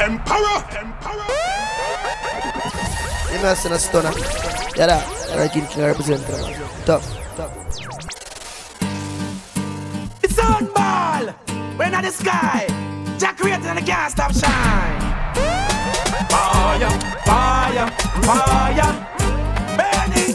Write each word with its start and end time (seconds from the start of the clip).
Emperor, 0.00 0.64
Emperor. 0.78 1.26
You 3.32 3.38
know, 3.42 3.50
I'm 3.50 3.72
a 3.72 3.78
Stunna. 3.78 4.12
Yeah, 4.76 4.86
that. 4.86 5.18
I 5.36 5.48
can 5.48 5.64
represent 5.82 6.22
Tough, 6.86 7.04
tough. 7.36 7.52
It's 10.22 10.38
on 10.38 10.66
ball. 10.72 11.32
When 11.76 11.94
at 11.94 12.02
the 12.02 12.10
sky. 12.12 12.66
Jack 13.18 13.38
created 13.38 13.66
and 13.66 13.78
the 13.78 13.82
can't 13.82 14.12
stop 14.12 14.32
shine. 14.32 15.00
Fire, 16.30 16.90
fire, 17.26 17.90
fire. 18.22 18.92
Burning. 19.76 20.34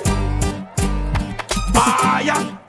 Fire. 1.74 2.63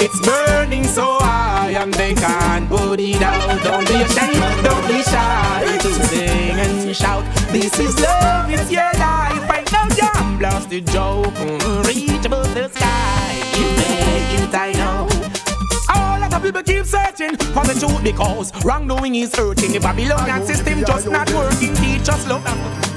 It's 0.00 0.20
burning 0.20 0.84
so 0.84 1.18
high 1.20 1.70
and 1.70 1.92
they 1.94 2.14
can't 2.14 2.68
put 2.68 3.00
it 3.00 3.20
out. 3.20 3.62
Don't 3.64 3.86
be 3.86 3.94
ashamed, 3.94 4.64
don't 4.64 4.86
be 4.86 5.02
shy 5.02 5.78
to 5.82 5.90
sing 6.06 6.58
and 6.58 6.96
shout. 6.96 7.24
This 7.50 7.78
is 7.78 7.98
love, 8.00 8.50
it's 8.50 8.70
your 8.70 8.92
life. 8.94 9.44
I 9.50 9.64
know 9.72 9.94
jam 9.96 10.38
blasted 10.38 10.86
joke, 10.86 11.34
reach 11.86 12.24
above 12.24 12.54
the 12.54 12.68
sky. 12.68 13.42
You 13.58 13.66
make 13.76 14.32
it, 14.40 14.54
I 14.54 14.72
know. 14.72 15.08
All 15.94 16.22
of 16.22 16.30
the 16.30 16.38
people 16.38 16.62
keep 16.62 16.84
searching 16.86 17.36
for 17.36 17.64
the 17.64 17.74
truth 17.78 18.02
because 18.04 18.52
wrongdoing 18.64 19.16
is 19.16 19.34
hurting. 19.34 19.72
The 19.72 19.80
Babylonian 19.80 20.46
system 20.46 20.84
just 20.84 21.08
not 21.08 21.28
working. 21.32 21.74
Teach 21.74 22.08
us 22.08 22.26
love. 22.28 22.87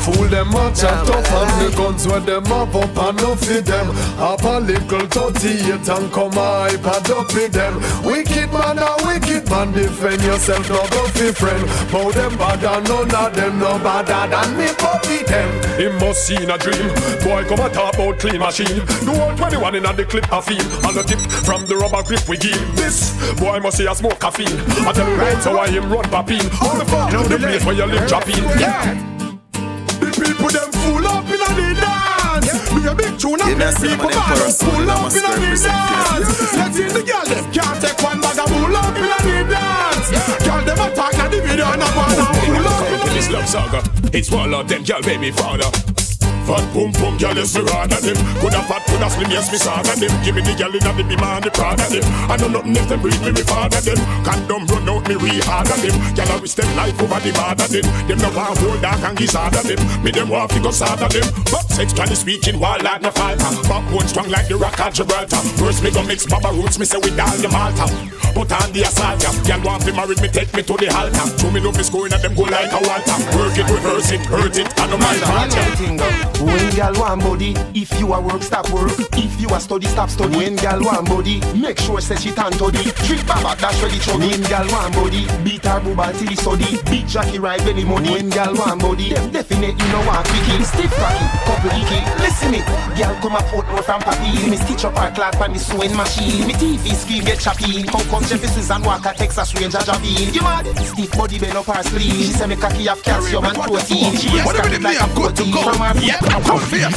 Fool 0.00 0.28
them 0.28 0.54
a 0.54 0.72
chat 0.74 1.06
tough 1.06 1.32
and 1.32 1.50
the 1.60 1.76
guns 1.76 2.06
where 2.06 2.20
them 2.20 2.44
have 2.44 2.74
up 2.76 2.96
and 2.96 3.16
no 3.18 3.34
feed 3.36 3.64
them. 3.64 3.86
Have 4.16 4.44
a 4.44 4.60
little 4.60 5.06
38 5.06 5.88
and 5.88 6.12
come 6.12 6.32
a 6.32 6.70
iPad 6.70 7.10
up 7.10 7.32
with 7.34 7.52
them. 7.52 7.74
Wicked 8.04 8.52
man 8.52 8.78
a 8.78 8.96
wicked 9.04 9.48
man 9.50 9.72
defend 9.72 10.22
yourself 10.22 10.68
no 10.68 10.82
go 10.88 11.06
fi 11.08 11.32
friend. 11.32 11.64
Bow 11.90 12.10
them 12.12 12.36
bad 12.38 12.64
and 12.64 12.88
none 12.88 13.14
of 13.14 13.34
them 13.34 13.58
no 13.58 13.78
badder 13.78 14.30
than 14.30 14.56
me 14.56 14.68
puppy 14.78 15.22
them 15.24 15.50
He 15.78 15.88
must 15.98 16.26
see 16.26 16.36
in 16.36 16.50
a 16.50 16.58
dream. 16.58 16.88
Boy 17.24 17.44
come 17.48 17.60
a 17.60 17.68
talk 17.70 17.94
about 17.94 18.18
clean 18.18 18.38
machine. 18.38 18.84
Do 19.04 19.12
all 19.20 19.36
21 19.36 19.74
in 19.74 19.86
a 19.86 19.92
the 19.92 20.04
clip 20.04 20.30
a 20.32 20.40
feel. 20.40 20.62
And 20.86 20.96
the 20.96 21.02
tip 21.02 21.18
from 21.44 21.66
the 21.66 21.76
rubber 21.76 22.02
grip 22.02 22.28
we 22.28 22.36
give. 22.36 22.76
This 22.76 23.10
boy 23.38 23.58
must 23.60 23.76
see 23.76 23.86
a 23.86 23.94
smoke 23.94 24.18
caffeine 24.18 24.60
I 24.86 24.92
tell 24.92 25.08
you 25.08 25.16
right 25.16 25.42
so 25.42 25.58
I 25.58 25.68
him 25.68 25.90
run 25.90 26.04
papine 26.04 26.48
All 26.60 26.76
the 26.78 26.84
fun, 26.84 27.12
the 27.28 27.38
place 27.38 27.64
where 27.64 27.74
you 27.74 27.86
live 27.86 28.08
dropping 28.08 28.36
Yeah. 28.58 28.94
the 28.94 29.19
people 30.20 30.48
them 30.48 30.70
full 30.84 31.06
up 31.06 31.24
in 31.26 31.40
a 31.40 31.50
the 31.56 31.68
dance. 31.80 32.52
Be 32.70 32.86
a 32.86 32.94
big 32.94 33.18
tune 33.18 33.40
and 33.40 33.58
make 33.58 33.76
people 33.80 34.10
ball 34.12 34.50
full 34.52 34.90
up 34.90 35.12
in 35.12 35.24
a 35.24 35.32
the 35.40 35.52
dance. 35.56 36.30
Let's 36.56 36.76
see 36.76 36.88
the 36.88 37.02
girl 37.02 37.24
them 37.24 37.44
can't 37.52 37.80
take 37.80 37.98
one 38.04 38.20
bag 38.20 38.38
of 38.38 38.48
full 38.48 38.76
up 38.76 38.96
in 38.96 39.08
a 39.08 39.18
the 39.24 39.36
dance. 39.48 40.08
Girl 40.44 40.62
them 40.64 40.80
attack 40.80 41.16
na 41.18 41.28
the 41.28 41.40
video 41.40 41.66
and 41.72 41.82
a 41.82 41.88
wanna 41.96 42.26
full 42.38 42.68
up 42.68 43.08
in 43.08 43.14
This 43.14 43.30
love 43.30 43.48
saga, 43.48 43.80
it's 44.12 44.30
one 44.30 44.54
of 44.54 44.68
them, 44.68 44.84
girl, 44.84 45.02
baby 45.02 45.30
father. 45.30 45.99
Fat 46.46 46.64
boom 46.72 46.90
boom, 46.92 47.16
girl, 47.18 47.36
yes, 47.36 47.54
me 47.54 47.62
rather 47.62 48.00
them. 48.00 48.16
Coulda 48.40 48.62
fat, 48.64 48.82
coulda 48.86 49.08
slim, 49.10 49.30
yes, 49.30 49.52
me 49.52 49.58
sadder 49.58 49.96
them. 50.00 50.12
Give 50.24 50.34
me 50.34 50.42
the 50.42 50.54
girl 50.56 50.72
inna 50.72 50.92
the 50.96 51.04
beam 51.04 51.22
and 51.22 51.44
the 51.44 51.50
prada 51.50 51.86
them. 51.92 52.04
I 52.30 52.36
know 52.36 52.48
nothing 52.48 52.76
else 52.76 52.88
them 52.88 53.00
breed 53.00 53.20
me, 53.20 53.30
me 53.32 53.42
father 53.44 53.80
them. 53.80 53.98
Condom 54.24 54.66
run 54.66 54.88
out 54.88 55.04
me 55.08 55.14
re 55.14 55.40
harder 55.44 55.76
them. 55.78 55.94
Girl, 56.16 56.30
I 56.30 56.36
risk 56.40 56.56
them 56.56 56.70
life 56.76 56.96
over 57.00 57.20
the 57.20 57.32
border 57.36 57.68
them. 57.68 57.86
Them 58.08 58.18
no 58.18 58.30
want 58.32 58.58
hold 58.58 58.80
dark 58.80 59.02
and 59.04 59.16
giz 59.18 59.34
harder 59.34 59.62
them. 59.62 59.80
Me 60.02 60.10
them 60.10 60.28
want 60.28 60.50
fi 60.52 60.58
go 60.58 60.70
sadder 60.70 61.08
them. 61.12 61.26
But 61.52 61.64
sexually 61.70 62.16
speaking, 62.16 62.58
wall 62.58 62.80
like 62.82 63.02
no 63.02 63.10
falter. 63.10 63.50
Backbone 63.68 64.08
strong 64.08 64.28
like 64.28 64.48
the 64.48 64.56
rock 64.56 64.78
at 64.80 64.94
Gibraltar. 64.94 65.42
First 65.60 65.82
me 65.82 65.90
go 65.90 66.02
mix 66.02 66.26
Baba 66.26 66.50
roots, 66.52 66.78
me 66.78 66.84
say 66.84 66.98
with 66.98 67.18
all 67.20 67.36
the 67.36 67.48
Malta. 67.48 67.86
Put 68.34 68.52
on 68.52 68.72
the 68.72 68.82
assault, 68.82 69.22
yeah. 69.22 69.34
Girl 69.44 69.60
want 69.66 69.82
fi 69.84 69.92
marry 69.92 70.14
me, 70.16 70.28
take 70.28 70.52
me 70.54 70.62
to 70.62 70.74
the 70.74 70.88
altar. 70.88 71.26
Show 71.38 71.50
me 71.50 71.60
love 71.60 71.76
me 71.76 71.82
scoring 71.82 72.12
at 72.12 72.22
them 72.22 72.34
go 72.34 72.42
like 72.42 72.72
a 72.72 72.80
Walter. 72.80 73.18
Work 73.36 73.58
it, 73.58 73.68
reverse 73.70 74.10
it, 74.12 74.22
hurt 74.26 74.56
it, 74.56 74.68
and 74.78 74.90
no 74.90 74.98
yeah. 74.98 76.29
When 76.38 76.70
gal 76.74 76.94
want 76.94 77.22
body, 77.22 77.54
if 77.74 77.90
you 77.98 78.12
a 78.14 78.20
work, 78.20 78.42
stop 78.42 78.68
work. 78.70 78.92
If 79.12 79.40
you 79.40 79.48
a 79.54 79.60
study, 79.60 79.86
stop 79.86 80.10
study. 80.10 80.36
When 80.36 80.56
gal 80.56 80.80
want 80.80 81.08
body, 81.08 81.40
make 81.54 81.78
sure 81.80 82.00
say 82.00 82.16
she 82.16 82.30
tan 82.30 82.52
to 82.52 82.70
the 82.70 82.92
Treat 83.06 83.26
baba, 83.26 83.58
dash 83.60 83.80
the 83.80 83.98
trouble. 84.00 84.28
When 84.28 84.42
gal 84.42 84.66
want 84.70 84.94
body, 84.94 85.26
beat 85.44 85.64
her 85.64 85.80
booba 85.80 86.16
till 86.18 86.28
he 86.28 86.36
study. 86.36 86.78
Beat 86.90 87.06
Jackie 87.06 87.38
ride 87.38 87.60
any 87.62 87.84
money. 87.84 88.10
When 88.10 88.30
gal 88.30 88.54
want 88.54 88.80
body, 88.80 89.12
them 89.12 89.30
definitely 89.30 89.86
no 89.90 90.00
want 90.06 90.26
quickie. 90.28 90.62
Stiff 90.64 90.92
cocky, 90.94 91.26
couple 91.44 91.70
icky. 91.76 91.98
Listen 92.22 92.50
me, 92.52 92.60
gal 92.96 93.14
come 93.20 93.36
up 93.36 93.50
out 93.52 93.66
more 93.68 93.82
from 93.82 94.00
papi. 94.00 94.48
Me 94.48 94.56
stitch 94.56 94.84
up 94.84 94.96
her 94.96 95.10
cloth 95.12 95.40
on 95.40 95.52
the 95.52 95.58
sewing 95.58 95.96
machine. 95.96 96.46
Me 96.46 96.54
TV 96.54 96.94
screen 96.94 97.24
get 97.24 97.40
choppy. 97.40 97.82
How 97.88 98.02
come 98.08 98.24
Jeffersons 98.24 98.70
and 98.70 98.84
Walker 98.84 99.12
Texas 99.16 99.54
Ranger 99.54 99.78
Javine? 99.84 100.34
You 100.34 100.42
mad? 100.42 100.66
Stiff 100.78 101.12
body 101.12 101.38
bend 101.38 101.56
up 101.56 101.66
her 101.66 101.82
spleen. 101.82 102.16
She 102.24 102.32
say 102.32 102.46
me 102.46 102.56
cocky 102.56 102.84
have 102.86 103.02
calcium 103.02 103.44
and 103.44 103.56
protein. 103.58 104.16
She 104.16 104.28
is 104.36 104.44
Whatever 104.44 104.68
cocky 104.68 104.78
they 104.78 104.84
like 104.84 105.00
a 105.00 105.02
I'm 105.04 105.14
good 105.14 105.36
to 105.36 105.42
protein 105.42 105.54
go. 105.54 105.62
from 105.72 105.80
her 105.80 106.00
Yeah, 106.00 106.19
come 106.20 106.60
here. 106.70 106.90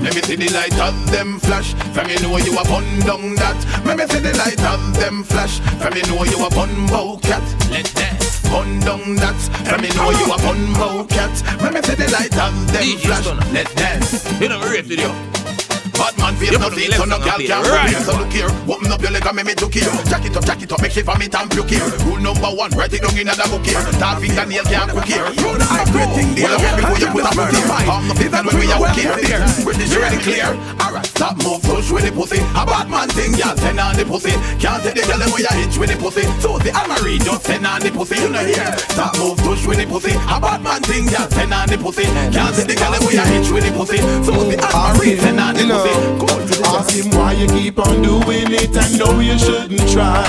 Let 0.00 0.14
me 0.14 0.22
see 0.22 0.36
the 0.36 0.48
light 0.54 0.78
of 0.78 0.94
them 1.10 1.38
flash. 1.40 1.74
From 1.94 2.08
you 2.08 2.18
know 2.20 2.36
you 2.38 2.52
a 2.58 2.64
bun 2.64 2.84
down 3.00 3.34
that. 3.36 3.58
Let 3.84 3.98
me 3.98 4.06
see 4.06 4.20
the 4.20 4.36
light 4.38 4.62
of 4.64 4.94
them 4.94 5.24
flash. 5.24 5.60
From 5.80 5.94
you 5.96 6.02
know 6.06 6.24
you 6.24 6.38
a 6.44 6.50
bun 6.50 6.86
bow 6.86 7.18
cat. 7.22 7.42
Let 7.70 7.86
that 7.98 8.18
bun 8.50 8.80
down 8.80 9.16
that. 9.16 9.38
From 9.68 9.84
you 9.84 9.92
know 9.94 10.10
you 10.10 10.26
a 10.32 10.38
bun 10.38 10.72
bow 10.74 11.04
cat. 11.04 11.34
Let 11.62 11.74
me 11.74 11.82
see 11.82 11.94
the 11.94 12.10
light 12.10 12.36
of 12.38 12.54
them 12.72 12.98
flash. 12.98 13.26
Let 13.52 13.68
that. 13.76 14.38
You 14.40 14.48
know 14.48 14.60
me 14.60 14.70
rate 14.70 14.84
video. 14.84 15.37
Bad 15.98 16.14
man 16.18 16.34
face 16.38 16.54
no 16.54 16.70
face, 16.70 16.94
so 16.94 17.04
no 17.04 17.18
gal 17.18 17.42
can 17.42 17.62
right. 17.66 17.90
So 18.06 18.14
look 18.14 18.30
here, 18.30 18.46
open 18.70 18.86
up 18.94 19.02
your 19.02 19.10
leg 19.10 19.26
and 19.26 19.34
make 19.34 19.46
me 19.50 19.54
look 19.58 19.74
here. 19.74 19.90
Jack 20.06 20.24
it 20.24 20.36
up, 20.36 20.46
jack 20.46 20.62
it 20.62 20.70
up, 20.70 20.80
make 20.80 20.94
shift 20.94 21.10
for 21.10 21.18
me 21.18 21.26
and 21.26 21.50
puke 21.50 21.70
here. 21.74 21.82
Rule 22.06 22.22
number 22.22 22.54
one, 22.54 22.70
write 22.78 22.94
it 22.94 23.02
down 23.02 23.18
in 23.18 23.26
the 23.26 23.46
book 23.50 23.66
here. 23.66 23.82
Tall 23.98 24.14
fingernail 24.22 24.62
can't 24.70 24.90
cook 24.94 25.10
here. 25.10 25.26
I 25.26 25.82
great 25.90 26.10
thing 26.14 26.38
there, 26.38 26.54
before 26.78 26.98
you 27.02 27.10
put 27.10 27.26
a 27.26 27.32
foot 27.34 27.50
here. 27.50 27.66
Palm 27.82 28.06
the 28.06 28.14
fifth 28.14 28.34
and 28.34 28.46
when 28.46 28.56
we 28.62 28.70
are 28.70 28.78
working 28.78 29.10
there. 29.26 29.42
British 29.66 29.90
ready 29.98 30.22
clear. 30.22 30.54
Alright, 30.78 31.06
stop 31.10 31.34
move, 31.42 31.62
push 31.66 31.90
with 31.90 32.06
the 32.06 32.12
pussy. 32.14 32.38
A 32.54 32.62
bad 32.62 32.86
man 32.86 33.10
thing, 33.10 33.34
y'all 33.34 33.58
send 33.58 33.82
on 33.82 33.98
the 33.98 34.06
pussy. 34.06 34.38
Can't 34.62 34.78
take 34.86 34.94
the 34.94 35.02
girl 35.02 35.18
them 35.18 35.34
where 35.34 35.42
you 35.42 35.52
hitch 35.58 35.76
with 35.82 35.90
the 35.90 35.98
pussy. 35.98 36.22
So 36.38 36.62
the 36.62 36.70
Amari 37.08 37.24
just 37.24 37.44
send 37.46 37.66
on 37.66 37.80
the 37.80 37.90
pussy, 37.90 38.20
you 38.20 38.28
know 38.28 38.44
here. 38.44 38.76
Stop 38.92 39.16
move, 39.16 39.38
push 39.38 39.66
with 39.66 39.78
the 39.78 39.86
pussy. 39.86 40.12
A 40.12 40.36
bad 40.40 40.62
man 40.62 40.82
thing, 40.82 41.04
y'all 41.08 41.28
send 41.30 41.54
on 41.54 41.68
the 41.68 41.78
pussy. 41.78 42.04
Can't 42.04 42.54
take 42.54 42.68
the 42.68 42.74
girl 42.76 42.92
them 42.92 43.02
where 43.04 43.16
you 43.16 43.24
hitch 43.32 43.50
with 43.50 43.64
the 43.64 43.72
pussy. 43.72 43.98
So 44.24 44.32
the 44.44 44.60
Amari 44.60 45.16
send 45.16 45.40
on 45.40 45.54
the 45.54 45.64
pussy. 45.64 45.94
Go 46.20 46.26
to 46.28 46.44
the 46.44 46.66
Ask 46.68 46.92
him 46.92 47.10
why 47.16 47.32
you 47.32 47.48
keep 47.48 47.78
on 47.78 48.02
doing 48.02 48.52
it 48.52 48.76
and 48.76 48.98
know 48.98 49.20
you 49.20 49.38
shouldn't 49.38 49.88
try. 49.88 50.28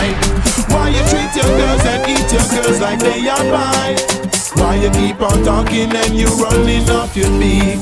Why 0.72 0.90
you 0.96 1.04
treat 1.12 1.32
your 1.36 1.52
girls 1.52 1.84
and 1.84 2.02
eat 2.08 2.32
your 2.32 2.48
girls 2.48 2.80
like 2.80 3.00
they 3.00 3.28
are 3.28 3.44
pie. 3.52 4.39
Why 4.56 4.76
you 4.76 4.90
keep 4.92 5.22
on 5.22 5.44
talking 5.44 5.96
and 5.96 6.16
you 6.16 6.28
running 6.42 6.90
off 6.90 7.16
your 7.16 7.30
feet. 7.40 7.78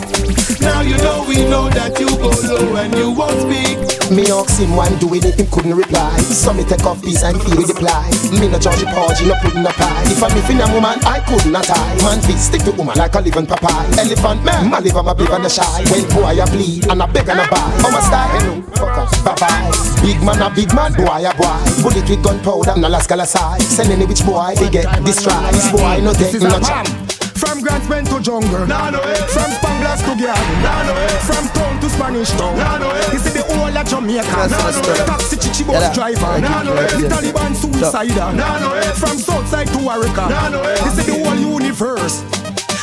Now 0.59 0.81
you 0.81 0.97
know 0.97 1.23
we 1.27 1.47
know 1.47 1.69
that 1.69 1.95
you 1.99 2.09
go 2.19 2.33
low 2.43 2.75
and 2.75 2.91
you 2.95 3.11
won't 3.11 3.39
speak. 3.39 3.79
Me 4.11 4.27
ask 4.27 4.59
him 4.59 4.75
why 4.75 4.91
doing 4.99 5.23
it, 5.23 5.39
him 5.39 5.47
couldn't 5.47 5.75
reply. 5.75 6.17
So 6.27 6.51
me 6.51 6.63
take 6.63 6.83
off 6.83 7.01
piece 7.03 7.23
and 7.23 7.39
feel 7.39 7.55
the 7.55 7.71
reply. 7.71 8.09
Me 8.35 8.51
no 8.51 8.59
judge 8.59 8.83
the 8.83 8.87
porgy, 8.91 9.31
no 9.31 9.35
pudding 9.39 9.63
a 9.63 9.71
pie. 9.71 10.03
If 10.11 10.19
I 10.19 10.27
me 10.33 10.41
fin 10.43 10.59
a 10.59 10.67
woman, 10.73 10.99
I 11.07 11.23
could 11.23 11.47
not 11.51 11.63
tie. 11.63 11.95
Man 12.03 12.19
fit 12.25 12.39
stick 12.39 12.63
to 12.67 12.71
woman 12.75 12.97
like 12.97 13.15
a 13.15 13.21
living 13.21 13.47
papaya. 13.47 13.87
Elephant 13.95 14.43
man, 14.43 14.67
my 14.67 14.79
liver, 14.79 15.03
my 15.03 15.13
big 15.13 15.29
and 15.31 15.45
a 15.45 15.49
shy. 15.49 15.63
Well 15.87 16.03
boy 16.11 16.35
I 16.35 16.45
bleed 16.51 16.87
and 16.91 16.99
I 16.99 17.07
beg 17.07 17.29
and 17.29 17.39
I 17.39 17.47
buy. 17.47 17.63
Oh 17.85 17.91
my 17.91 18.01
style, 18.03 18.29
hello, 18.35 18.53
fuck 18.75 18.97
off, 18.97 19.11
bye 19.23 19.35
bye. 19.39 19.71
Big 20.03 20.19
man 20.23 20.41
a 20.41 20.49
big 20.51 20.73
man, 20.75 20.91
boy 20.93 21.23
a 21.23 21.31
boy. 21.37 21.59
Bullet 21.79 22.07
with 22.09 22.23
gunpowder, 22.23 22.75
no 22.75 22.87
last 22.89 23.07
side. 23.07 23.61
Send 23.61 23.91
any 23.91 24.05
which 24.05 24.25
boy 24.25 24.55
they 24.59 24.69
get 24.69 24.87
destroyed. 25.03 25.53
This 25.53 25.71
boy 25.71 26.01
no 26.03 26.11
take 26.11 26.41
no 26.41 26.56
From 26.57 27.61
Grants 27.61 27.87
Pen 27.87 28.03
to 28.05 28.19
jungle, 28.19 28.65
nah, 28.65 28.89
no, 28.89 28.99
eh. 28.99 29.13
from 29.27 29.51
Spanglass 29.51 30.01
to 30.05 30.15
Gyal, 30.17 30.33
nah, 30.63 30.83
no, 30.87 30.95
eh. 30.95 31.07
from 31.19 31.47
town 31.49 31.79
to 31.79 31.89
Spanish 31.89 32.31
town. 32.31 32.57
Nah, 32.57 32.79
no, 32.79 32.89
eh. 32.89 33.13
You 33.13 33.19
see 33.19 33.29
the 33.29 33.43
whole 33.43 33.77
of 33.77 33.87
Jamaica, 33.87 34.25
nah, 34.25 34.71
no, 34.71 34.91
eh. 34.91 35.05
taxi 35.05 35.37
chichi 35.37 35.63
bus 35.63 35.75
Yeah, 35.81 35.93
driver, 35.93 36.41
nah, 36.41 36.63
no, 36.63 36.73
eh. 36.73 36.87
the 36.87 37.07
Taliban 37.07 37.53
suicider, 37.53 38.35
nah, 38.35 38.59
no, 38.59 38.73
eh. 38.73 38.91
from 38.93 39.19
Southside 39.19 39.67
to 39.67 39.77
Warwick, 39.77 40.15
nah, 40.15 40.49
no, 40.49 40.63
eh. 40.63 40.83
you 40.83 40.91
see 40.91 41.11
the 41.11 41.23
whole 41.23 41.37
universe. 41.37 42.23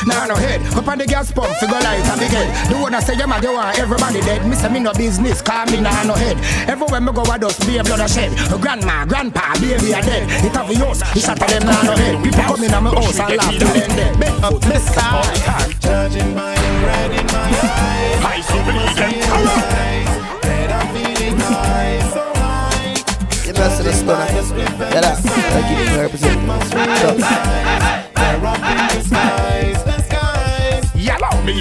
Nah, 0.05 0.27
no 0.27 0.35
head, 0.35 0.61
up 0.77 0.87
on 0.87 0.97
the 0.99 1.05
gas 1.05 1.31
pump, 1.31 1.49
figure 1.57 1.81
light 1.81 2.05
and 2.05 2.19
big 2.19 2.29
head. 2.29 2.69
The 2.69 2.77
one 2.77 2.93
I 2.93 2.99
say, 2.99 3.15
yeah, 3.17 3.25
man, 3.25 3.41
they 3.41 3.49
want 3.49 3.77
everybody 3.79 4.21
dead. 4.21 4.45
Me 4.45 4.55
say 4.55 4.69
me 4.69 4.79
no 4.79 4.93
business, 4.93 5.41
call 5.41 5.65
me 5.65 5.81
nah, 5.81 6.03
no 6.03 6.13
head. 6.13 6.37
Everywhere 6.69 7.01
me 7.01 7.11
go, 7.11 7.23
I 7.23 7.39
just 7.39 7.65
be 7.65 7.77
a 7.77 7.83
blood 7.83 8.01
a 8.01 8.07
shed. 8.07 8.29
Grandma, 8.61 9.05
grandpa, 9.05 9.55
baby 9.59 9.93
are 9.95 10.01
dead. 10.05 10.29
It 10.45 10.53
have 10.53 10.69
a 10.69 10.75
house, 10.77 11.01
it 11.15 11.21
shot 11.21 11.39
to 11.41 11.45
them, 11.49 11.65
nah, 11.65 11.81
no 11.81 11.95
head. 11.97 12.23
People 12.23 12.39
come 12.39 12.63
in 12.63 12.73
at 12.73 12.83
my 12.83 12.89
house 12.93 13.19
and 13.19 13.35
laugh 13.35 13.57
till 13.57 13.67
them 13.73 13.89
dead. 13.97 14.19
Bend 14.19 14.43
up, 14.45 14.61
the 14.61 14.77
sky. 14.77 15.73
Judging 15.81 16.35
by 16.35 16.53
the 16.53 16.71
red 16.85 17.11
in 17.11 17.25
my 17.33 17.49
eyes. 17.49 18.21
I 18.21 18.41
so 18.45 18.57
believe 18.61 18.93
them. 18.93 19.09
And 20.45 20.71
I'm 20.71 20.87
feeling 20.93 21.37
high, 21.41 21.97
so 22.13 22.21
high. 22.37 22.93
You 23.41 23.53
know, 23.53 23.65
I'm 23.65 23.81
a 23.81 23.89
Stunna. 23.89 24.93
Yeah, 24.93 25.01
that. 25.01 25.17
I 25.17 25.61
can 25.65 25.97
represent 25.97 26.45
Tough. 26.45 27.17
They're 27.19 27.89
up 27.89 28.04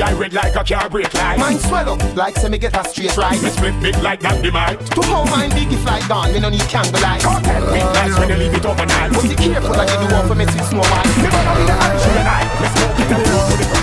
direct 0.05 0.35
like 0.35 0.57
a 0.57 0.65
car 0.65 0.89
brake 0.89 1.15
light. 1.15 1.39
Mine 1.39 1.59
swell 1.59 1.89
up 1.91 2.17
like 2.17 2.37
semi 2.37 2.59
get 2.59 2.77
a 2.77 2.89
straight 2.89 3.17
right. 3.17 3.41
Me 3.43 3.49
split 3.51 3.75
big 3.81 3.97
like 4.03 4.21
dynamite. 4.21 4.79
To 4.93 5.03
how 5.03 5.25
mine 5.25 5.51
big 5.51 5.73
if 5.73 5.85
like 5.85 6.07
gone, 6.09 6.33
me 6.33 6.41
no 6.41 6.49
need 6.51 6.61
candle 6.63 7.01
light. 7.01 7.23
Cut 7.23 7.43
me, 7.43 7.55
big 7.73 7.85
lights 7.85 8.19
when 8.19 8.29
you 8.29 8.37
leave 8.37 8.55
it 8.55 8.65
overnight. 8.65 9.13
But 9.13 9.23
be 9.23 9.35
careful 9.35 9.71
like 9.71 9.91
you 9.91 10.09
do 10.09 10.15
one 10.15 10.27
for 10.29 10.35
me 10.35 10.45
to 10.45 10.65
snow 10.65 10.81
white. 10.81 11.07
Me 11.23 11.29
gonna 11.31 11.55
be 11.57 11.65
the 11.65 11.77
action 11.87 12.13
tonight. 12.13 12.49
Me 12.61 12.67
smoke 12.75 13.01
it 13.01 13.13
up 13.13 13.25
to 13.51 13.57
the 13.57 13.74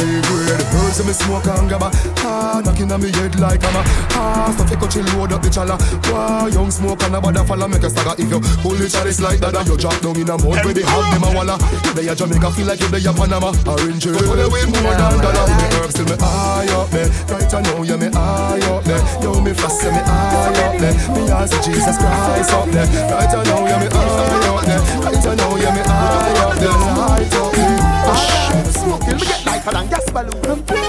and 0.00 0.60
I 0.60 1.04
me 1.06 1.12
smoke 1.12 1.46
and 1.46 1.68
grab 1.68 1.82
a 1.82 1.90
Ah, 2.24 2.60
knocking 2.64 2.90
on 2.92 3.00
me 3.00 3.10
head 3.12 3.38
like 3.38 3.64
I'm 3.64 3.76
a 3.76 3.82
Ah, 4.16 4.54
so 4.56 4.64
take 4.64 4.82
a 4.82 4.88
chill 4.88 5.04
load 5.16 5.32
up 5.32 5.42
the 5.42 5.48
chala. 5.48 5.76
Wah, 6.10 6.46
young 6.48 6.70
smoke 6.70 7.02
and 7.04 7.16
a 7.16 7.20
bada 7.20 7.46
follow 7.46 7.68
make 7.68 7.82
a 7.82 7.90
stagger. 7.90 8.14
If 8.18 8.30
you 8.30 8.40
pull 8.62 8.74
the 8.74 8.88
chalice 8.88 9.20
like 9.20 9.40
that 9.40 9.56
and 9.56 9.68
you 9.68 9.76
drop 9.76 10.00
down 10.00 10.16
in 10.16 10.28
a 10.28 10.36
mud 10.36 10.64
Where 10.64 10.74
they 10.74 10.82
have 10.82 11.06
them 11.12 11.24
a 11.24 11.28
walla. 11.36 11.56
You 11.84 11.92
there 11.94 12.14
Jamaica 12.14 12.50
feel 12.52 12.66
like 12.66 12.80
you 12.80 12.88
there 12.88 13.12
Panama. 13.12 13.52
Orange 13.68 14.06
when 14.06 14.36
they 14.36 14.48
win 14.48 14.68
more 14.72 14.96
than 14.96 15.16
dollar. 15.20 15.46
Me 15.46 15.64
herbs 15.76 15.94
till 15.94 16.06
me 16.08 16.16
high 16.18 16.68
up 16.72 16.90
there 16.90 17.08
Right 17.28 17.52
now, 17.52 17.82
yeah 17.82 17.96
me 17.96 18.08
high 18.12 18.60
up 18.72 18.84
there 18.84 19.02
Yo, 19.22 19.40
me 19.40 19.52
fast, 19.52 19.84
me 19.84 20.00
high 20.00 20.56
up 20.64 20.74
there 20.80 20.94
Me 21.14 21.22
ask 21.30 21.54
Jesus 21.64 21.96
Christ 21.96 22.52
up 22.52 22.68
there 22.72 22.86
Right 23.12 23.32
now, 23.32 23.64
yeah 23.64 23.78
me 23.80 23.88
high 23.92 24.48
up 24.48 24.64
there 24.64 24.80
Right 25.04 25.24
now, 25.24 25.56
yeah 25.56 25.72
me 25.74 25.82
high 25.84 26.40
up 26.44 26.56
there 26.58 26.72
Light 26.72 27.34
up 27.36 27.52
there 27.52 27.78
Hush, 28.06 28.74
smoke. 28.74 29.04
Till 29.06 29.16
me 29.18 29.45
and 29.74 29.90
gas 29.90 30.10
balloon. 30.12 30.85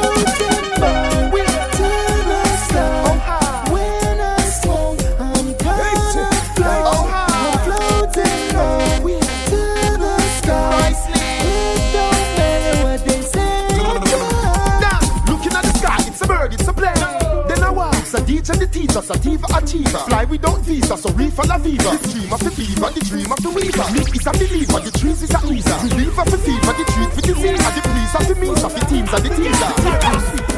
us 19.09 19.15
a 19.15 19.19
diva 19.21 19.47
achiever. 19.55 20.03
Fly 20.09 20.25
without 20.25 20.59
visa, 20.61 20.97
so 20.97 21.11
we 21.13 21.29
for 21.29 21.45
la 21.45 21.57
viva. 21.57 21.97
The 21.97 22.07
dream 22.11 22.33
of 22.33 22.39
the 22.39 22.51
beaver, 22.51 22.89
the 22.91 23.01
dream 23.05 23.31
of 23.31 23.39
the 23.41 23.49
weaver. 23.49 23.87
Me 23.93 24.01
is 24.01 24.27
a 24.27 24.31
believer, 24.31 24.79
the 24.79 24.91
trees 24.91 25.23
is 25.23 25.31
a 25.31 25.39
easer. 25.47 25.77
The 25.87 25.95
beaver 25.95 26.25
for 26.25 26.37
fever, 26.37 26.73
the 26.73 26.83
trees 26.91 27.11
for 27.15 27.21
the 27.21 27.33
fever. 27.35 27.71
The 27.75 27.81
police 27.87 28.15
of 28.15 28.27
the 28.27 28.35
means 28.35 28.63
of 28.63 28.73
the 28.73 28.83
teams 28.87 29.11
of 29.13 29.21
the 29.23 29.29
teaser. 29.29 29.71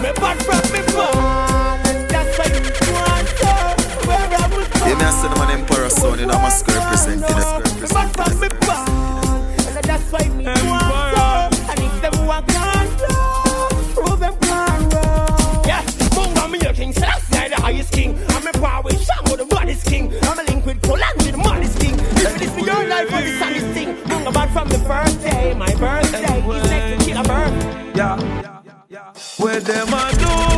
Me 0.02 0.12
bad 0.18 0.38
from 0.46 0.64
me 0.74 0.82
That's 2.10 2.38
why 2.38 2.48
you 2.50 2.62
want 2.94 3.30
to. 3.40 3.52
Where 4.08 4.30
I 4.30 4.48
would 4.56 4.68
go. 4.72 4.86
Yeah, 4.88 4.98
me 4.98 5.06
a 5.06 5.12
cinnamon 5.12 5.50
emperor 5.54 5.90
sound 5.90 6.20
in 6.22 6.30
a 6.30 6.34
mask 6.34 6.68
representing. 6.68 7.30
Me 7.30 7.88
bad 7.94 8.10
from 8.16 8.40
me 8.40 8.48
That's 9.84 10.12
why 10.12 10.26
me 10.30 10.46
want 10.46 10.89
birthday. 25.80 26.42
he's 26.42 26.70
next 26.70 27.06
kid, 27.06 27.18
a 27.18 27.24
bird. 27.24 27.96
Yeah. 27.96 28.18
Where 29.38 29.60
them 29.60 29.88
I 29.92 30.12
do? 30.14 30.49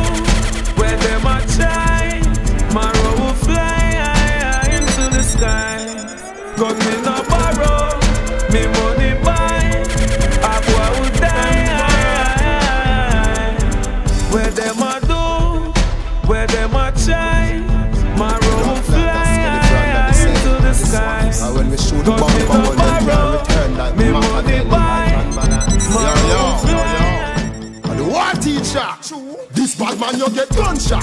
Man 30.12 30.20
you 30.20 30.34
get 30.34 30.48
gunshot. 30.50 31.00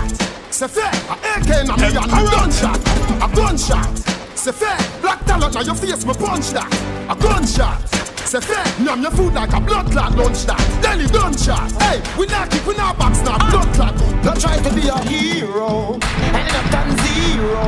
C'est 0.52 0.70
fait, 0.70 0.82
a 0.82 1.38
AK 1.38 1.68
na 1.68 1.78
me 1.78 1.86
and 1.86 1.98
a 1.98 2.32
gunshot, 2.32 2.80
a 3.22 3.28
gunshot. 3.36 4.04
C'est 4.36 4.54
fait, 4.54 5.02
black 5.02 5.24
talent 5.26 5.50
na 5.54 5.62
your 5.62 5.76
face 5.76 6.06
me 6.06 6.14
punch 6.14 6.52
that, 6.52 6.68
a 7.10 7.16
gunshot. 7.16 7.78
C'est 8.26 8.44
fait, 8.44 8.84
numb 8.84 9.02
your 9.02 9.12
food 9.12 9.34
like 9.34 9.54
a 9.54 9.60
blood 9.60 9.92
clot 9.92 10.16
lunch 10.16 10.46
that. 10.46 10.60
Then 10.82 11.00
he 11.00 11.08
gunshot. 11.08 11.72
Hey, 11.82 12.02
we 12.18 12.26
not 12.28 12.50
kick, 12.50 12.66
we 12.66 12.76
not 12.76 12.98
box, 12.98 13.22
not 13.24 13.40
blood 13.52 13.74
clot. 13.74 13.96
Don't 14.24 14.40
try 14.40 14.58
to 14.58 14.74
be 14.74 14.88
a 14.88 14.98
hero, 15.08 15.98
and 16.02 16.56
up 16.56 16.72
done 16.72 16.98
zero. 17.06 17.66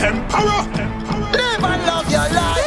Emperor, 0.00 0.62
live 1.32 1.64
and 1.64 1.86
love 1.86 2.10
your 2.10 2.28
life. 2.34 2.63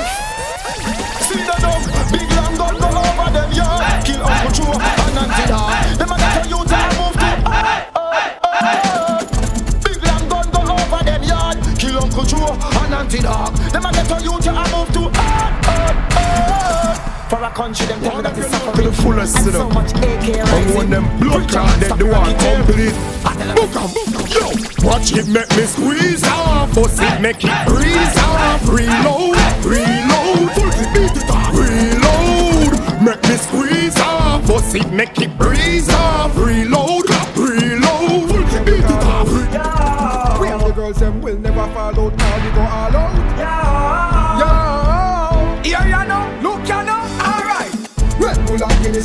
Suffering. 19.28 19.52
To 19.52 19.52
the 19.52 19.52
fullest, 19.52 19.52
and 19.52 19.52
you 19.52 19.52
so 19.52 19.70
much 19.70 19.92
AK 19.94 20.28
rising. 20.48 20.78
when 20.78 20.90
them 20.90 21.06
blood 21.20 21.50
clot, 21.50 21.70
stop 21.84 22.00
do 22.00 22.06
the 22.06 22.12
one 22.12 22.36
complete. 22.38 22.96
I 23.26 23.36
tell 23.36 23.48
them, 23.48 23.56
Book 23.58 23.76
'em, 23.76 23.90
yo, 24.36 24.46
watch 24.88 25.12
it 25.14 25.28
make 25.28 25.50
me 25.58 25.64
squeeze 25.66 26.24
off, 26.24 26.74
bust 26.76 27.02
it 27.02 27.22
make 27.22 27.44
it 27.44 27.58
breeze 27.68 28.18
off, 28.18 28.68
reload, 28.70 29.38
reload, 29.66 30.52
full 30.56 30.72
clip 30.72 30.90
beat 30.94 31.18
it 31.18 31.30
off, 31.30 31.52
reload, 31.54 32.72
make 33.02 33.24
me 33.28 33.36
squeeze 33.38 33.98
off, 34.00 34.48
bust 34.48 34.76
it 34.76 34.92
make 34.92 35.18
it 35.20 35.38
breeze 35.38 35.90
off, 35.90 36.36
reload, 36.38 36.57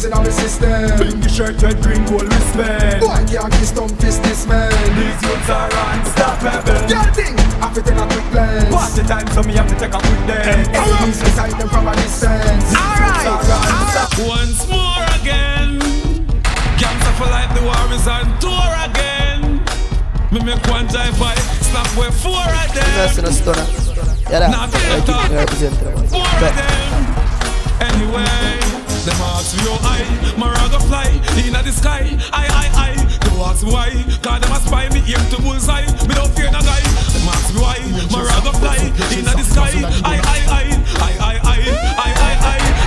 Bull 0.02 0.12
and 0.12 0.25
Guinness 0.25 0.58
in 0.58 0.66
our 0.72 0.90
system. 0.90 0.99
Pinky 0.99 1.28
shirt, 1.28 1.62
red, 1.62 1.82
green, 1.82 2.04
gold 2.06 2.22
wristband. 2.22 3.00
Boy 3.00 3.22
can't 3.31 3.52
kiss 3.54 3.70
thumb 3.70 3.88
fist 3.88 4.22
this 4.22 4.46
man. 4.46 4.70
These 4.96 5.22
youths 5.22 5.49
are 5.50 5.70
unstoppable. 5.70 6.88
Girl 6.88 7.12
thing, 7.14 7.37
have 7.62 7.75
to 7.75 7.82
take 7.82 7.94
a 7.99 8.06
quick 8.06 8.31
glance. 8.32 8.75
Party 8.75 9.02
time, 9.06 9.28
so 9.28 9.43
me 9.43 9.54
have 9.54 9.69
to 9.69 9.76
take 9.78 9.94
a 9.94 9.99
quick 9.99 10.26
dance. 10.26 10.69
Enemies 10.69 11.20
beside 11.22 11.52
them 11.58 11.69
from 11.69 11.88
a 11.88 11.94
distance. 11.94 12.75
Alright. 12.75 13.31
Once 14.26 14.66
more 14.68 15.04
again, 15.21 15.78
Gangsta 16.78 17.12
for 17.18 17.26
life, 17.30 17.50
the 17.54 17.62
war 17.62 17.87
is 17.94 18.06
on 18.09 18.26
tour 18.40 18.71
again. 18.90 19.62
Me 20.32 20.40
make 20.42 20.64
one 20.66 20.87
drive 20.87 21.16
by, 21.18 21.35
snap 21.71 21.87
where 21.97 22.11
four 22.11 22.42
of 22.42 22.75
them. 22.75 22.90
That's 22.99 23.18
in 23.18 23.25
a 23.25 23.28
Stunna. 23.28 23.64
Yeah, 24.30 24.49
Now 24.49 24.66
that. 24.66 24.73
take 24.73 24.90
I 24.90 24.97
the 24.97 25.04
keep 25.04 25.14
talk. 25.14 25.30
me 25.30 25.37
representing. 25.37 26.09
Four 26.09 26.26
of 26.26 26.40
them. 26.40 27.23
Anyway, 27.82 28.62
them 29.04 29.21
ask 29.35 29.56
me 29.56 29.62
how 29.66 29.78
high, 29.82 30.06
my 30.38 30.52
raga 30.52 30.78
fly 30.87 31.11
inna 31.42 31.62
the 31.62 31.73
sky. 31.73 32.06
I, 32.32 32.47
I, 32.47 32.66
I. 32.75 32.90
They 32.94 33.35
ask 33.42 33.64
me 33.64 33.73
why, 33.73 33.90
cause 34.23 34.40
them 34.40 34.52
a 34.52 34.59
spy 34.62 34.88
me 34.90 35.00
aim 35.02 35.25
to 35.30 35.42
bullseye. 35.42 35.87
Me 36.06 36.14
don't 36.14 36.30
fear 36.35 36.50
no 36.50 36.61
guy. 36.62 36.82
Them 37.11 37.28
ask 37.28 37.54
me 37.54 37.61
why, 37.61 37.78
my 38.14 38.23
raga 38.23 38.52
fly 38.59 38.78
inna 39.11 39.32
the 39.35 39.42
sky. 39.42 39.73
I, 40.06 40.23
I, 40.23 40.38
I, 40.47 40.64
I, 40.99 41.11
I, 41.11 41.23
I, 41.23 41.35
I, 41.35 41.50
I, 41.50 41.59
I, 41.59 42.06
I, 42.06 42.11
I, 42.14 42.54
I, 42.54 42.81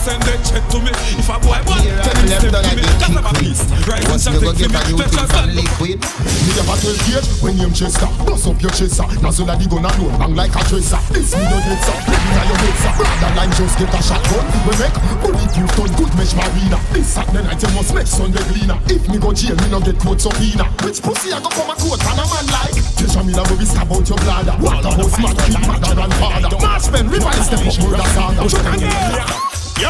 a 0.00 0.04
send 0.04 0.22
that 0.24 0.40
check 0.48 0.64
to 0.72 0.78
me. 0.80 0.92
If 1.20 1.28
a 1.28 1.36
boy 1.40 1.60
want, 1.68 1.84
Yeah, 1.84 2.00
tell 2.00 2.16
him 2.16 2.28
left 2.28 2.40
step 2.40 2.64
to 2.64 2.76
me. 2.76 2.82
That's 2.82 3.12
never 3.12 3.32
kick 3.36 3.52
peace. 3.52 3.62
Right 3.84 4.04
and 4.04 4.20
you 4.24 4.40
to 4.40 4.68
me. 4.68 4.76
a 4.76 4.82
new 4.88 4.96
Touch 4.96 5.12
thing 5.12 5.20
and 5.20 5.30
stand. 5.30 5.52
liquid 5.56 5.98
Me 6.00 6.50
have 6.56 6.70
a 6.70 6.74
12 6.80 7.04
gauge 7.04 7.28
when 7.44 7.54
you 7.60 7.68
chester 7.72 8.08
Bust 8.24 8.46
up 8.48 8.58
your 8.62 8.72
chest, 8.72 8.96
sir 8.96 9.06
Nozzle 9.20 9.50
a 9.50 9.54
the 9.56 9.66
gun 9.68 9.84
a 9.84 9.90
load 10.00 10.14
bang 10.16 10.34
like 10.36 10.54
a 10.56 10.62
tracer 10.68 11.00
This 11.12 11.32
me 11.36 11.44
no 11.44 11.58
dead, 11.60 11.80
sir 11.84 11.96
Baby 12.06 12.30
now 12.32 12.44
your 12.48 12.58
head, 12.60 12.76
sir 12.80 12.92
Rather 12.96 13.32
line 13.36 13.52
just 13.56 13.76
get 13.76 13.92
a 13.92 14.00
shotgun 14.00 14.44
We 14.64 14.72
make 14.80 14.96
bulletproof 15.20 15.70
gun 15.76 15.90
good 16.00 16.12
mesh 16.16 16.34
marina 16.36 16.78
This 16.92 17.08
Saturday 17.12 17.42
night 17.44 17.60
you 17.60 17.70
must 17.76 17.92
make 17.92 18.08
Sunday 18.08 18.44
cleaner 18.48 18.78
If 18.88 19.04
me 19.08 19.16
go 19.20 19.30
jail, 19.32 19.56
me 19.58 19.66
no 19.68 19.80
get 19.80 19.98
court 20.00 20.20
subpoena 20.20 20.64
Which 20.84 21.00
pussy 21.02 21.32
I 21.32 21.40
go 21.44 21.50
come 21.52 21.70
a 21.70 21.76
court 21.76 22.00
and 22.00 22.20
a 22.20 22.24
man 22.24 22.46
like 22.52 22.76
Treasure 22.96 23.24
me 23.24 23.32
be 23.36 23.66
stab 23.66 23.90
out 23.90 24.06
your 24.06 24.20
bladder 24.22 24.56
Waterhouse 24.60 25.16
man 25.18 25.34
keep 25.44 25.60
mother 25.66 25.92
and 25.98 26.14
father 26.16 26.50
Marksman, 26.56 27.06
rivals 27.10 27.46
step 27.48 27.62
up 27.64 27.76
murder 27.84 28.08
saga 28.14 29.49
Yo, 29.80 29.88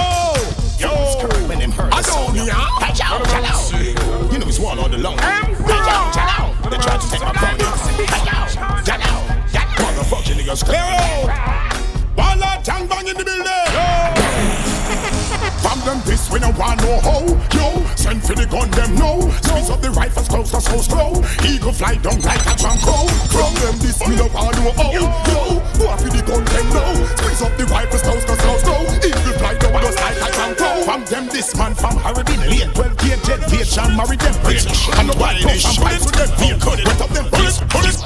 yo, 0.78 0.87
I 1.90 1.99
don't 2.06 2.30
hear. 2.32 2.47
Watch 2.78 3.02
out, 3.02 3.26
watch 3.26 3.42
out. 3.42 3.75
You 4.32 4.38
know 4.38 4.47
it's 4.47 4.61
one 4.61 4.78
all 4.78 4.87
along. 4.87 5.18
Out, 5.18 5.50
watch 5.59 5.90
out. 5.90 6.14
They 6.70 6.78
try 6.78 6.94
to 6.97 7.11
take 7.11 7.18
my. 7.20 7.26
Watch 7.26 8.30
out, 8.30 8.54
watch 8.70 8.87
out. 8.87 9.26
Motherfucking 9.82 10.38
niggas 10.38 10.62
clear 10.64 10.78
out. 10.78 11.26
Walla 12.16 12.61
tang 12.62 12.87
bang 12.87 13.09
in 13.09 13.16
the 13.16 13.25
building. 13.25 13.42
From 15.61 15.80
them 15.80 16.00
this 16.04 16.30
we 16.30 16.38
no 16.38 16.50
want 16.50 16.80
no 16.82 17.00
how 17.00 17.26
Yo, 17.50 17.85
send 17.97 18.23
for 18.23 18.35
the 18.35 18.47
gun 18.47 18.70
them 18.70 18.94
no 18.94 19.28
Squeeze 19.42 19.70
up 19.70 19.80
the 19.80 19.90
rifles 19.90 20.28
close 20.28 20.52
to 20.52 20.61
so 20.61 20.78
slow 20.78 21.20
Eagle 21.44 21.73
fly 21.73 21.97
down 21.97 22.20
like 22.23 22.47
a 22.47 22.56
Franco 22.56 23.09
From 23.28 23.52
them 23.61 23.76
this 23.78 24.00
we 24.06 24.14
no 24.16 24.28
want 24.28 24.56
no 24.59 24.70
how 24.73 24.92
Yo, 24.92 25.11
go 25.26 25.61
for 25.97 26.09
the 26.09 26.23
gun 26.26 26.44
them 26.44 26.68
no 26.70 27.06
and 33.90 33.97
marry 33.99 34.16
them. 34.16 34.35
Rich 34.47 34.66
And 34.99 35.11
whinish 35.11 35.66
and 35.66 35.78
buy 35.82 35.99
to 35.99 36.11
them. 36.14 36.30
Vein 36.38 36.59
Wet 36.87 37.00
up 37.02 37.11
them 37.11 37.26
uh, 37.26 37.30
bullet, 37.35 37.56
bullet 37.75 37.97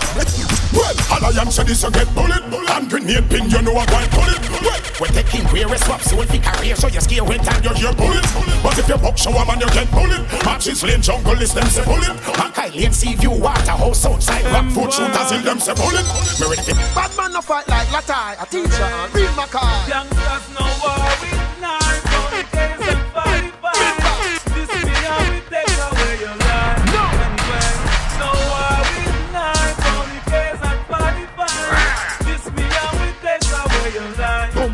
Well, 0.73 0.97
alliance 1.12 1.59
is 1.61 1.83
you 1.83 1.91
get 1.91 2.09
bullet. 2.14 2.43
And 2.73 2.88
grenade 2.88 3.29
pin 3.29 3.50
you 3.50 3.62
know 3.62 3.76
I 3.76 3.85
got 3.87 4.09
bullet 4.11 4.41
Well, 4.64 4.81
we're 5.00 5.12
taking 5.12 5.45
rare 5.53 5.69
swaps 5.79 6.11
so 6.11 6.21
if 6.21 6.33
you 6.33 6.41
carry 6.41 6.75
so 6.75 6.88
you 6.88 7.00
scare 7.00 7.25
when 7.25 7.41
time 7.41 7.62
you 7.62 7.73
hear 7.75 7.93
bullet 7.93 8.25
But 8.62 8.79
if 8.79 8.88
you 8.88 8.97
buck 8.97 9.19
show 9.19 9.33
man 9.33 9.61
you 9.61 9.69
get 9.71 9.91
bullet. 9.93 10.25
Matches 10.45 10.83
lane 10.83 11.03
jungle 11.03 11.41
is 11.41 11.53
them 11.53 11.69
say 11.69 11.85
bullet 11.85 12.17
And 12.41 12.55
Kyle 12.55 12.73
Lane 12.73 12.93
view? 12.93 13.31
Water 13.31 13.76
house 13.76 14.07
outside. 14.07 14.45
Rap 14.45 14.71
food 14.73 14.93
shooters 14.93 15.33
in 15.33 15.45
them 15.45 15.61
say 15.61 15.75
bullet 15.75 16.07
Me 16.41 16.45
ready 16.49 16.73
Bad 16.95 17.12
man 17.17 17.33
no 17.33 17.41
fight 17.41 17.69
like 17.69 17.88
Latai, 17.88 18.41
a 18.41 18.47
teacher 18.47 18.83
and 18.83 19.14
real 19.14 19.33
Mackay. 19.37 19.91
Youngsters 19.91 20.47
no 20.59 20.64
worry 20.83 21.34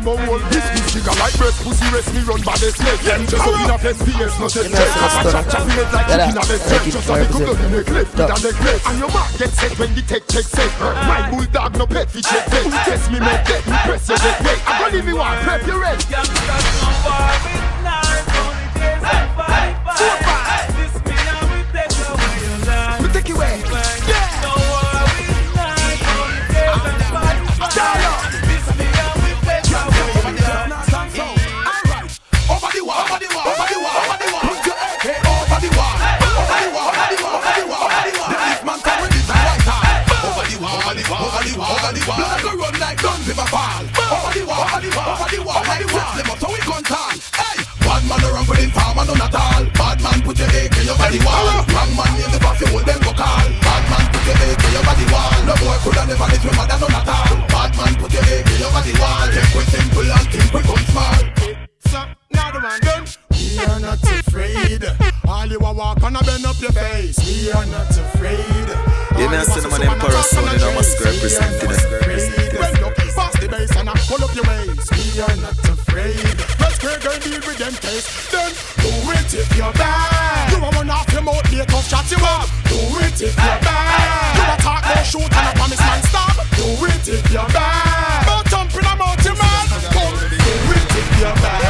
life. 0.01 0.17
Bumbo 0.17 0.25
wall, 0.27 0.39
this 0.49 0.65
be 0.73 0.81
sugar 0.89 1.13
like 1.19 1.37
breast 1.37 1.61
pussy 1.63 1.85
rest 1.93 2.13
me 2.13 2.21
run 2.25 2.41
by 2.41 2.57
the 2.57 2.71
snake. 2.73 3.01
Them 3.05 3.25
just 3.27 3.41
up 3.45 3.53
in 3.53 3.69
a 3.69 3.77
fest, 3.77 3.99
PS 4.05 4.39
no 4.39 4.47
set. 4.47 4.65
You 4.65 4.73
know, 4.73 4.81
it's 4.81 4.95
just 4.97 5.31
Chop 5.31 5.45
chop 5.49 5.67
head 5.69 5.93
like 5.93 6.07
Yeah, 6.09 6.17
chicken 6.25 6.37
a 6.37 6.43
best. 6.49 6.69
take 6.69 6.83
Just 6.91 7.09
a 7.09 7.13
little 7.13 7.21
represent. 7.21 7.45
blood 7.45 7.61
in 7.61 7.71
the 7.71 7.83
clip, 7.85 8.07
with 8.11 8.19
a 8.19 8.37
necklace. 8.41 8.83
And 8.87 8.97
your 8.99 9.11
mark 9.11 9.29
get 9.37 9.51
set 9.53 9.73
when 9.79 9.93
the 9.95 10.01
tech 10.01 10.23
check 10.27 10.45
set. 10.45 10.71
My 10.81 11.29
bulldog 11.29 11.77
no 11.77 11.85
pet 11.85 12.09
fi 12.09 12.21
check 12.21 12.45
set. 12.49 12.63
Who 12.65 12.71
test 12.89 13.11
me 13.11 13.19
make 13.19 13.43
debt, 13.45 13.63
me 13.67 13.77
press 13.85 14.09
you 14.09 14.17
get 14.17 14.37
wet. 14.41 14.59
I 14.65 14.71
gonna 14.79 14.95
leave 14.95 15.07
you 15.07 15.17
one, 15.17 15.37
prep 15.45 15.61
you 15.67 15.77
ready. 15.81 16.03
Youngsters 16.09 16.65
know 16.81 16.93
war 17.05 17.31
with 17.45 17.65
knives, 17.85 18.27
only 18.41 18.67
days 18.73 19.03
and 19.05 19.27
fight, 19.37 19.75
run 43.35 43.47
like 43.47 43.51
guns 43.51 43.87
if 43.87 43.95
fall. 43.95 44.11
Over 44.11 44.31
the 44.33 44.43
wall, 44.45 44.63
over 44.63 44.81
the 44.81 44.89
wall, 44.91 45.09
over 45.15 45.29
the 45.31 45.39
wall, 45.43 45.61
over 45.61 45.77
the 45.79 45.87
wall. 45.93 46.13
Them 46.17 46.31
up 46.31 46.39
so 46.39 46.47
we 46.51 46.59
gun 46.67 46.83
tall. 46.83 47.15
Hey, 47.31 47.57
bad 47.79 48.03
man 48.07 48.21
around 48.27 48.47
with 48.47 48.59
him 48.59 48.71
farmer 48.71 49.05
none 49.05 49.21
at 49.21 49.35
all. 49.35 49.63
Bad 49.71 49.97
man 50.03 50.19
put 50.21 50.37
your 50.39 50.51
AK 50.51 50.77
over 50.91 51.09
the 51.11 51.19
wall. 51.23 51.45
Wrong 51.71 51.91
man 51.95 52.11
in 52.19 52.31
the 52.31 52.39
coffee 52.41 52.67
hold 52.67 52.85
them 52.85 52.99
go 53.01 53.11
call. 53.15 53.47
Bad 53.63 53.83
man 53.87 54.05
put 54.11 54.23
your 54.27 54.37
AK 54.37 54.63
over 54.75 54.95
the 54.99 55.05
wall. 55.11 55.35
No 55.47 55.53
boy 55.59 55.77
coulda 55.83 56.03
never 56.07 56.27
live 56.27 56.43
with 56.43 56.57
mother 56.57 56.77
none 56.81 56.97
at 56.99 57.07
all. 57.07 57.33
Bad 57.47 57.71
man 57.77 57.93
put 57.99 58.11
your 58.11 58.25
AK 58.25 58.51
over 58.67 58.81
the 58.83 58.93
wall. 58.99 59.27
Think 59.31 59.51
we 59.55 59.63
simple 59.71 60.09
and 60.11 60.27
think 60.31 60.49
we 60.51 60.59
gun 60.65 60.81
small. 60.91 61.21
So, 61.87 61.99
now 62.35 62.51
the 62.51 62.59
man 62.59 62.79
done. 62.81 63.05
We 63.31 63.59
are 63.59 63.79
not 63.79 64.03
afraid. 64.03 64.83
All 65.27 65.47
you 65.47 65.59
a 65.59 65.71
walk 65.73 66.03
and 66.03 66.17
a 66.17 66.23
bend 66.23 66.45
up 66.45 66.59
your 66.59 66.71
face. 66.71 67.19
We 67.23 67.51
are 67.51 67.65
not 67.65 67.91
afraid. 67.91 68.67
Yeah, 69.17 69.29
me 69.29 69.37
a 69.37 69.45
Cinnamon 69.45 69.83
Emperor 69.83 70.23
son, 70.23 70.51
you 70.51 70.59
know, 70.59 70.73
must 70.73 70.99
represent 70.99 71.63
it. 71.63 72.10
We 75.13 75.19
are 75.19 75.35
not 75.43 75.59
afraid. 75.67 76.23
Let's 76.57 76.79
go 76.79 76.87
and 76.87 77.21
deal 77.21 77.41
with 77.43 77.57
them 77.57 77.73
case. 77.83 78.31
Then 78.31 78.47
do 78.79 79.11
it 79.11 79.33
if 79.33 79.57
you're 79.57 79.73
bad. 79.73 80.51
You 80.51 80.63
a 80.63 80.69
run 80.69 80.89
off 80.89 81.11
your 81.11 81.21
mouth, 81.21 81.43
be 81.51 81.59
a 81.59 81.65
tough 81.65 81.89
chat 81.89 82.09
you 82.09 82.17
up. 82.23 82.47
Do 82.69 82.79
it 83.03 83.19
if 83.19 83.35
you're 83.35 83.59
bad. 83.59 84.37
You 84.37 84.43
a 84.43 84.57
talk 84.63 84.83
no 84.87 85.03
shoot 85.03 85.35
and 85.35 85.47
a 85.49 85.59
promise 85.59 85.79
man 85.79 86.03
stop. 86.03 86.35
Do 86.55 86.63
it 86.87 87.07
if 87.09 87.29
you're 87.29 87.47
bad. 87.49 88.25
Don't 88.25 88.47
jump 88.47 88.71
in 88.71 88.85
a 88.87 88.95
mountain 88.95 89.35
man. 89.35 89.67
Come, 89.91 90.15
do 90.15 90.79
it 90.79 90.95
if 90.95 91.19
you're 91.19 91.35
bad. 91.43 91.60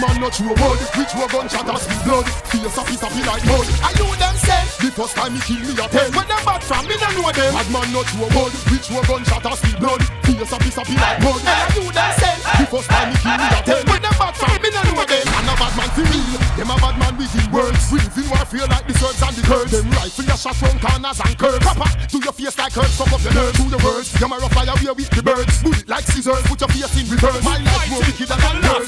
Man 0.00 0.16
not 0.20 0.32
true 0.32 0.54
word 0.54 0.80
Which 0.96 1.12
were 1.14 1.28
gunshot 1.28 1.66
and 1.68 1.78
speed 1.78 2.02
blood. 2.06 2.26
Face 2.50 2.78
a 2.78 2.82
piece 2.86 3.02
of 3.02 3.12
be 3.14 3.22
like 3.26 3.44
mud 3.46 3.66
I 3.82 3.92
know 3.98 4.10
them 4.18 4.34
say 4.38 4.62
The 4.82 4.90
first 4.94 5.14
time 5.16 5.34
he 5.34 5.40
kill 5.42 5.62
me 5.62 5.72
a 5.74 5.86
ten 5.88 6.08
When 6.14 6.26
them 6.26 6.42
bad 6.44 6.62
from? 6.62 6.86
Me 6.86 6.94
don't 6.98 7.14
know 7.18 7.30
them. 7.30 7.50
Bad 7.54 7.68
man 7.70 7.88
not 7.92 8.06
true 8.10 8.28
word 8.30 8.52
Which 8.70 8.86
were 8.90 9.04
gunshot 9.06 9.44
and 9.44 9.56
speed 9.58 9.78
blood. 9.78 10.02
Face 10.24 10.52
a 10.52 10.58
piece 10.58 10.78
of 10.78 10.86
be 10.86 10.94
like 10.96 11.18
mud 11.22 11.40
I 11.44 11.66
know 11.74 11.88
them 11.90 12.10
say 12.18 12.34
The 12.58 12.66
first 12.70 12.88
time 12.90 13.08
he 13.12 13.16
kill 13.22 13.36
me 13.38 13.46
a 13.48 13.60
ten 13.66 13.82
When 13.86 14.00
them 14.02 14.14
bad 14.18 14.34
from? 14.38 14.54
Me 14.62 14.68
don't 14.70 14.86
know 14.94 15.04
them. 15.04 15.24
And 15.26 15.48
a 15.48 15.54
bad 15.58 15.72
man 15.78 15.90
for 15.94 16.04
real. 16.06 16.38
Them 16.58 16.70
a 16.70 16.76
bad 16.78 16.96
man 16.98 17.14
with 17.18 17.32
words. 17.58 17.90
We 17.90 17.98
live 17.98 18.18
in 18.18 18.26
warfare 18.30 18.66
like 18.70 18.86
the 18.86 18.94
serves 18.94 19.22
and 19.22 19.34
the 19.34 19.42
curves 19.42 19.70
Them 19.74 19.90
rifle 19.90 20.24
your 20.24 20.38
shot 20.38 20.56
from 20.56 20.78
corners 20.78 21.18
and 21.18 21.34
curves. 21.34 21.64
Papa, 21.66 21.88
do 22.06 22.18
your 22.22 22.32
face 22.32 22.56
like 22.58 22.72
curves. 22.72 22.94
Fuck 22.94 23.12
up 23.12 23.22
your 23.26 23.34
nerves. 23.34 23.58
Do 23.58 23.64
the 23.66 23.80
words. 23.82 24.08
You're 24.18 24.30
a 24.30 24.48
fly 24.48 24.64
away 24.70 24.94
with 24.94 25.10
the 25.10 25.22
birds. 25.22 25.62
Bullet 25.62 25.88
like 25.88 26.06
scissors. 26.06 26.42
Put 26.46 26.60
your 26.62 26.70
face 26.70 26.94
in 26.94 27.06
reverse. 27.10 27.42
My 27.42 27.58
life 27.58 27.90
more 27.90 28.02
wicked 28.06 28.28
than 28.30 28.38
yours. 28.62 28.86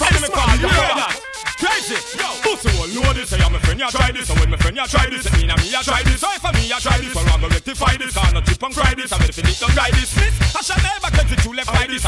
Crazy, 1.61 1.93
yo, 2.17 2.25
pussy 2.41 2.73
will 2.81 2.89
know 2.89 3.13
this. 3.13 3.29
Say 3.29 3.37
I'm 3.37 3.55
a 3.55 3.61
friend, 3.61 3.79
ya 3.79 3.93
try 3.93 4.11
this. 4.13 4.29
So 4.29 4.35
when 4.41 4.49
my 4.49 4.57
friend, 4.57 4.77
ya 4.77 4.87
try 4.87 5.11
this, 5.13 5.27
it 5.27 5.33
mean 5.37 5.51
I'm 5.51 5.61
me, 5.61 5.69
ya 5.69 5.83
try 5.85 6.03
this. 6.03 6.17
So 6.17 6.33
if 6.33 6.41
I'm 6.41 6.55
me, 6.57 6.65
ya 6.65 6.81
try 6.81 6.97
this, 6.97 7.15
well, 7.15 7.29
I'm 7.29 7.41
gonna 7.41 7.53
rectify 7.53 8.01
this. 8.01 8.17
Can't 8.17 8.33
not 8.33 8.47
chip 8.49 8.63
and 8.63 8.73
cry 8.73 8.95
this. 8.97 9.13
I'm 9.13 9.21
ready 9.21 9.45
to 9.45 9.45
and 9.45 9.75
try 9.77 9.91
this. 9.93 10.17
Miss, 10.17 10.57
I 10.57 10.61
shall 10.65 10.81
never 10.81 11.11
get 11.13 11.29
it 11.29 11.39
to 11.45 11.51
left 11.53 11.69
by 11.69 11.85
this. 11.87 12.01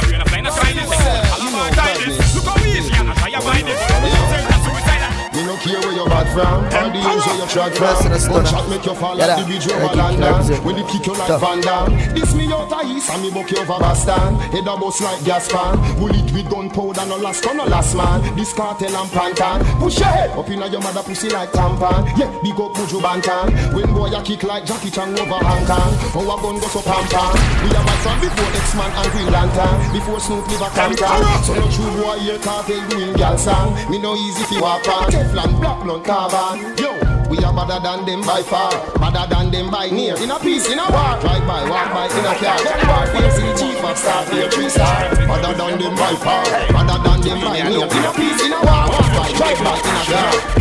You're 6.33 6.45
bad 6.73 6.97
the 6.97 7.01
use 7.05 7.27
where 7.29 7.37
you 7.37 7.47
trod 7.47 7.77
Rest 7.77 8.07
in 8.07 8.13
the 8.13 8.19
from 8.19 8.33
One 8.41 8.47
shot 8.47 8.65
make 8.71 8.87
you 8.87 8.95
fall 8.95 9.17
Yeah, 9.19 9.37
like 9.37 9.45
the 9.45 9.45
bridge 9.53 9.69
over 9.69 9.93
London. 9.93 10.65
When 10.65 10.77
they 10.77 10.87
kick 10.89 11.05
you 11.05 11.13
like 11.13 11.29
Van 11.37 11.61
Damme. 11.61 11.93
This 12.17 12.33
me 12.35 12.49
out 12.49 12.73
of 12.73 12.89
east. 12.89 13.11
And 13.13 13.21
me 13.21 13.29
buck 13.29 13.51
you 13.53 13.61
over 13.61 13.77
Boston. 13.77 14.41
Head 14.49 14.65
a 14.65 14.75
bust 14.81 15.05
like 15.05 15.21
gas 15.29 15.53
fan 15.53 15.77
Bullet 16.01 16.29
with 16.33 16.49
gunpowder 16.49 17.05
no 17.05 17.17
last 17.21 17.45
no 17.45 17.65
last 17.69 17.93
man. 17.95 18.25
This 18.37 18.53
cartel 18.57 18.97
and 18.97 19.11
pantan. 19.13 19.61
Push 19.77 20.01
your 20.01 20.09
head 20.09 20.31
up 20.33 20.49
inna 20.49 20.67
your 20.73 20.81
mother 20.81 21.03
pussy 21.05 21.29
like 21.29 21.53
tampon 21.53 22.09
Yeah, 22.17 22.33
big 22.41 22.57
up 22.57 22.73
Buju 22.73 23.05
Banton. 23.05 23.53
When 23.77 23.93
boy 23.93 24.09
a 24.17 24.23
kick 24.25 24.43
like 24.43 24.65
Jackie 24.65 24.91
Chan 24.91 25.13
over 25.13 25.37
Hong 25.37 25.65
Kong. 25.69 25.93
Our 26.17 26.41
gun 26.41 26.57
go 26.57 26.69
so 26.73 26.81
pam 26.81 27.05
pam 27.13 27.37
We 27.61 27.77
a 27.77 27.83
from 28.01 28.17
before 28.25 28.49
X-Man 28.57 28.89
and 28.89 29.09
Green 29.13 29.29
Lantern. 29.29 29.77
Before 29.93 30.21
Snoop 30.21 30.49
live 30.49 30.65
a 30.65 31.45
So 31.45 31.53
no 31.53 31.69
true 31.69 31.93
boy 32.01 32.19
here 32.25 32.39
cartel 32.39 32.81
doing 32.89 33.13
gal 33.21 33.37
song. 33.37 33.77
Me 33.91 34.01
no 34.01 34.17
easy 34.17 34.45
fi 34.49 34.61
walk 34.61 34.89
on. 34.89 35.13
Teflon 35.13 35.61
black 35.61 35.83
blunt 35.85 36.05
carbon 36.29 36.77
Yo 36.79 37.13
we 37.33 37.39
are 37.39 37.55
better 37.55 37.81
than 37.81 38.05
them 38.05 38.21
by 38.21 38.43
far, 38.43 38.71
better 38.99 39.27
than 39.27 39.51
them 39.51 39.71
by 39.71 39.89
near. 39.89 40.15
In 40.19 40.31
a 40.31 40.39
peace, 40.39 40.71
in 40.71 40.79
a 40.79 40.83
war, 40.83 41.17
drive 41.19 41.47
by, 41.49 41.67
walk 41.67 41.89
by, 41.95 42.05
in 42.05 42.27
a 42.27 42.35
car. 42.37 42.63
Them 42.63 42.87
bar 42.87 43.07
facing 43.07 43.47
the 43.47 43.55
chief 43.57 43.83
of 43.83 43.97
staff, 43.97 44.31
here 44.31 44.51
three 44.51 44.69
star. 44.69 45.09
Better 45.17 45.55
than 45.57 45.79
them 45.79 45.95
by 45.97 46.15
far, 46.17 46.45
better 46.45 47.03
than 47.03 47.21
them 47.23 47.41
by 47.41 47.63
near. 47.63 47.87
In 47.87 48.05
a 48.05 48.13
peace, 48.13 48.45
in 48.45 48.53
a 48.53 48.61
war, 48.61 48.85
walk 48.85 49.09
by, 49.17 49.33
drive 49.33 49.65
by, 49.65 49.79
in 49.81 49.97
a 49.97 50.05
car. 50.13 50.52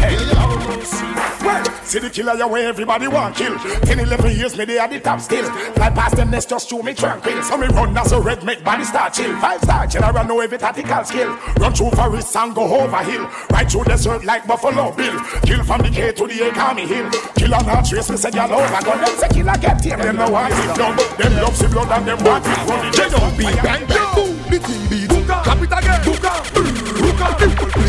Well, 1.44 1.64
see 1.84 2.00
the 2.00 2.10
killer 2.10 2.36
your 2.36 2.48
way 2.48 2.66
everybody 2.66 3.08
want 3.08 3.36
kill. 3.36 3.58
10, 3.58 4.00
11 4.00 4.32
years 4.38 4.58
me 4.58 4.66
they 4.66 4.78
at 4.78 4.92
the 4.92 5.00
top 5.00 5.20
still. 5.20 5.50
Fly 5.74 5.90
past 5.90 6.16
them 6.16 6.30
next 6.30 6.50
just 6.50 6.70
show 6.70 6.82
me 6.84 6.94
tranquil. 6.94 7.42
So 7.44 7.58
me 7.58 7.68
run 7.68 7.98
as 7.98 8.12
a 8.12 8.22
red 8.22 8.44
make 8.44 8.64
body 8.64 8.84
start 8.84 9.14
chill. 9.14 9.36
Five 9.40 9.62
star 9.62 9.88
general 9.88 10.24
know 10.26 10.40
every 10.40 10.58
tactical 10.58 11.04
skill. 11.04 11.36
Run 11.58 11.74
through 11.74 11.92
forest 11.92 12.36
and 12.36 12.54
go 12.54 12.64
over 12.64 13.04
hill. 13.04 13.28
Right 13.50 13.70
through 13.70 13.86
desert 13.86 14.24
like 14.24 14.46
Buffalo 14.46 14.92
Bill. 14.92 15.20
Kill 15.44 15.64
from 15.64 15.82
the 15.82 15.90
K 15.90 16.12
to 16.12 16.28
the 16.28 16.52
Akami 16.52 16.86
Hill. 16.86 17.10
Kill 17.36 17.56
on 17.56 17.70
our 17.70 17.84
trace 17.84 18.10
me 18.12 18.18
say 18.18 18.30
y'all 18.32 18.54
over 18.54 18.82
gun. 18.86 19.02
Them 19.02 19.18
say 19.18 19.30
killer 19.30 19.58
get 19.60 19.84
him. 19.84 20.00
Them 20.00 20.16
no 20.18 20.30
want 20.30 20.54
it 20.54 20.76
blood. 20.76 21.00
Them 21.18 21.34
love 21.42 21.56
see 21.56 21.68
blood 21.68 21.92
and 21.92 22.08
them 22.08 22.24
want 22.24 22.46
it 22.46 22.58
run. 22.70 22.92
They 22.92 23.10
don't 23.10 23.38
be 23.38 23.44
bang 23.44 23.86
bang 23.88 24.16
boom. 24.16 24.38
The 24.50 24.60
thing 24.60 24.90
be 24.90 25.00
hookah. 25.12 25.42
Cap 25.44 26.31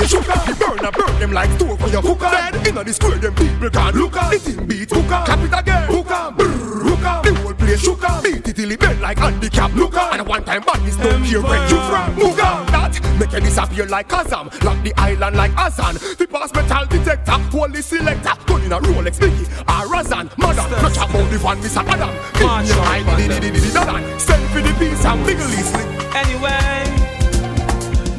Play 0.02 0.08
sugar. 0.08 0.34
The 0.46 0.54
burner 0.58 0.90
burn 0.90 1.20
them 1.20 1.32
like 1.32 1.50
stove 1.52 1.78
for 1.78 1.88
your 1.88 2.02
hookah. 2.02 2.30
Dead 2.30 2.66
inna 2.66 2.82
the 2.82 2.92
square 2.92 3.18
them 3.18 3.34
people 3.36 3.70
can't 3.70 3.94
look 3.94 4.16
at. 4.16 4.30
The 4.32 4.38
thing 4.38 4.66
beat 4.66 4.90
hookah. 4.90 5.22
Cap 5.26 5.38
it 5.38 5.54
again. 5.54 5.86
Hookah. 5.86 6.34
Hookah. 6.34 7.20
The 7.22 7.34
whole 7.38 7.54
place 7.54 7.80
sugar. 7.80 8.20
Beat 8.22 8.48
it 8.48 8.56
till 8.56 8.70
it 8.72 8.80
bend 8.80 9.00
like 9.00 9.18
handicap 9.18 9.72
looker. 9.74 10.00
And 10.00 10.26
one 10.26 10.42
time 10.42 10.62
badness 10.62 10.96
don't 10.96 11.22
care 11.24 11.40
where 11.40 11.62
you 11.70 11.78
from. 11.86 12.10
Hookah. 12.18 12.66
That 12.72 12.98
make 13.20 13.32
it 13.32 13.44
disappear 13.44 13.86
like 13.86 14.08
Kazam. 14.08 14.50
Lock 14.64 14.82
the 14.82 14.92
island 14.96 15.36
like 15.36 15.54
Azan. 15.56 15.94
The 15.94 16.26
pass 16.26 16.52
metal 16.52 16.84
detector. 16.86 17.38
Holy 17.54 17.82
selector. 17.82 18.34
Gun 18.46 18.62
in 18.62 18.72
a 18.72 18.80
Rolex 18.80 19.20
Mickey. 19.20 19.46
A 19.70 19.86
Razan. 19.86 20.36
Mother. 20.36 20.66
Clutch 20.82 20.98
up 20.98 21.14
on 21.14 21.30
the 21.30 21.38
van 21.38 21.58
Mr. 21.62 21.86
Adam. 21.86 22.10
In 22.42 22.66
your 22.66 22.76
mind. 22.82 23.06
Diddy 23.06 23.38
diddy 23.38 23.50
diddy 23.54 23.70
dadan. 23.70 24.20
Send 24.20 24.42
for 24.50 24.60
the 24.66 24.74
peace 24.82 25.04
and 25.04 25.30
East. 25.30 25.76
Anyway, 26.12 26.91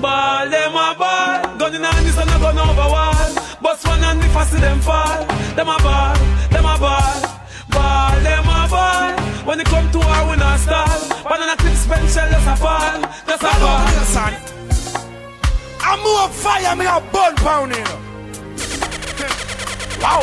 ball 0.03 0.49
them 0.49 0.75
a 0.75 0.87
ball. 0.99 1.57
Gun 1.57 1.75
in 1.75 1.83
hand, 1.83 2.05
this 2.05 2.17
and 2.17 2.29
a 2.29 2.37
gun 2.43 2.59
over 2.59 2.89
wall. 2.93 3.29
Bust 3.63 3.87
one 3.87 4.03
and 4.03 4.21
the 4.21 4.27
fast 4.35 4.51
them 4.51 4.79
fall. 4.81 5.19
Them 5.55 5.69
a 5.75 5.77
ball, 5.85 6.15
them 6.53 6.67
a 6.73 6.75
ball. 6.83 7.19
Ball 7.73 8.19
them 8.27 8.47
a 8.57 8.59
ball. 8.73 9.11
When 9.47 9.59
it 9.61 9.67
come 9.67 9.87
to 9.95 9.99
our 9.99 10.29
we 10.29 10.35
not 10.35 10.59
stall. 10.59 10.99
Banana 11.23 11.55
clip 11.55 11.75
spend 11.75 12.09
shell 12.13 12.29
just 12.29 12.51
a 12.53 12.55
fall. 12.63 12.95
Just 13.29 13.43
a 13.43 14.05
son. 14.15 14.33
I'm 15.87 15.99
more 16.03 16.29
fire, 16.43 16.75
me 16.75 16.85
a 16.85 16.99
bun 17.13 17.35
pound 17.45 17.73
here. 17.73 17.95
Wow, 20.03 20.19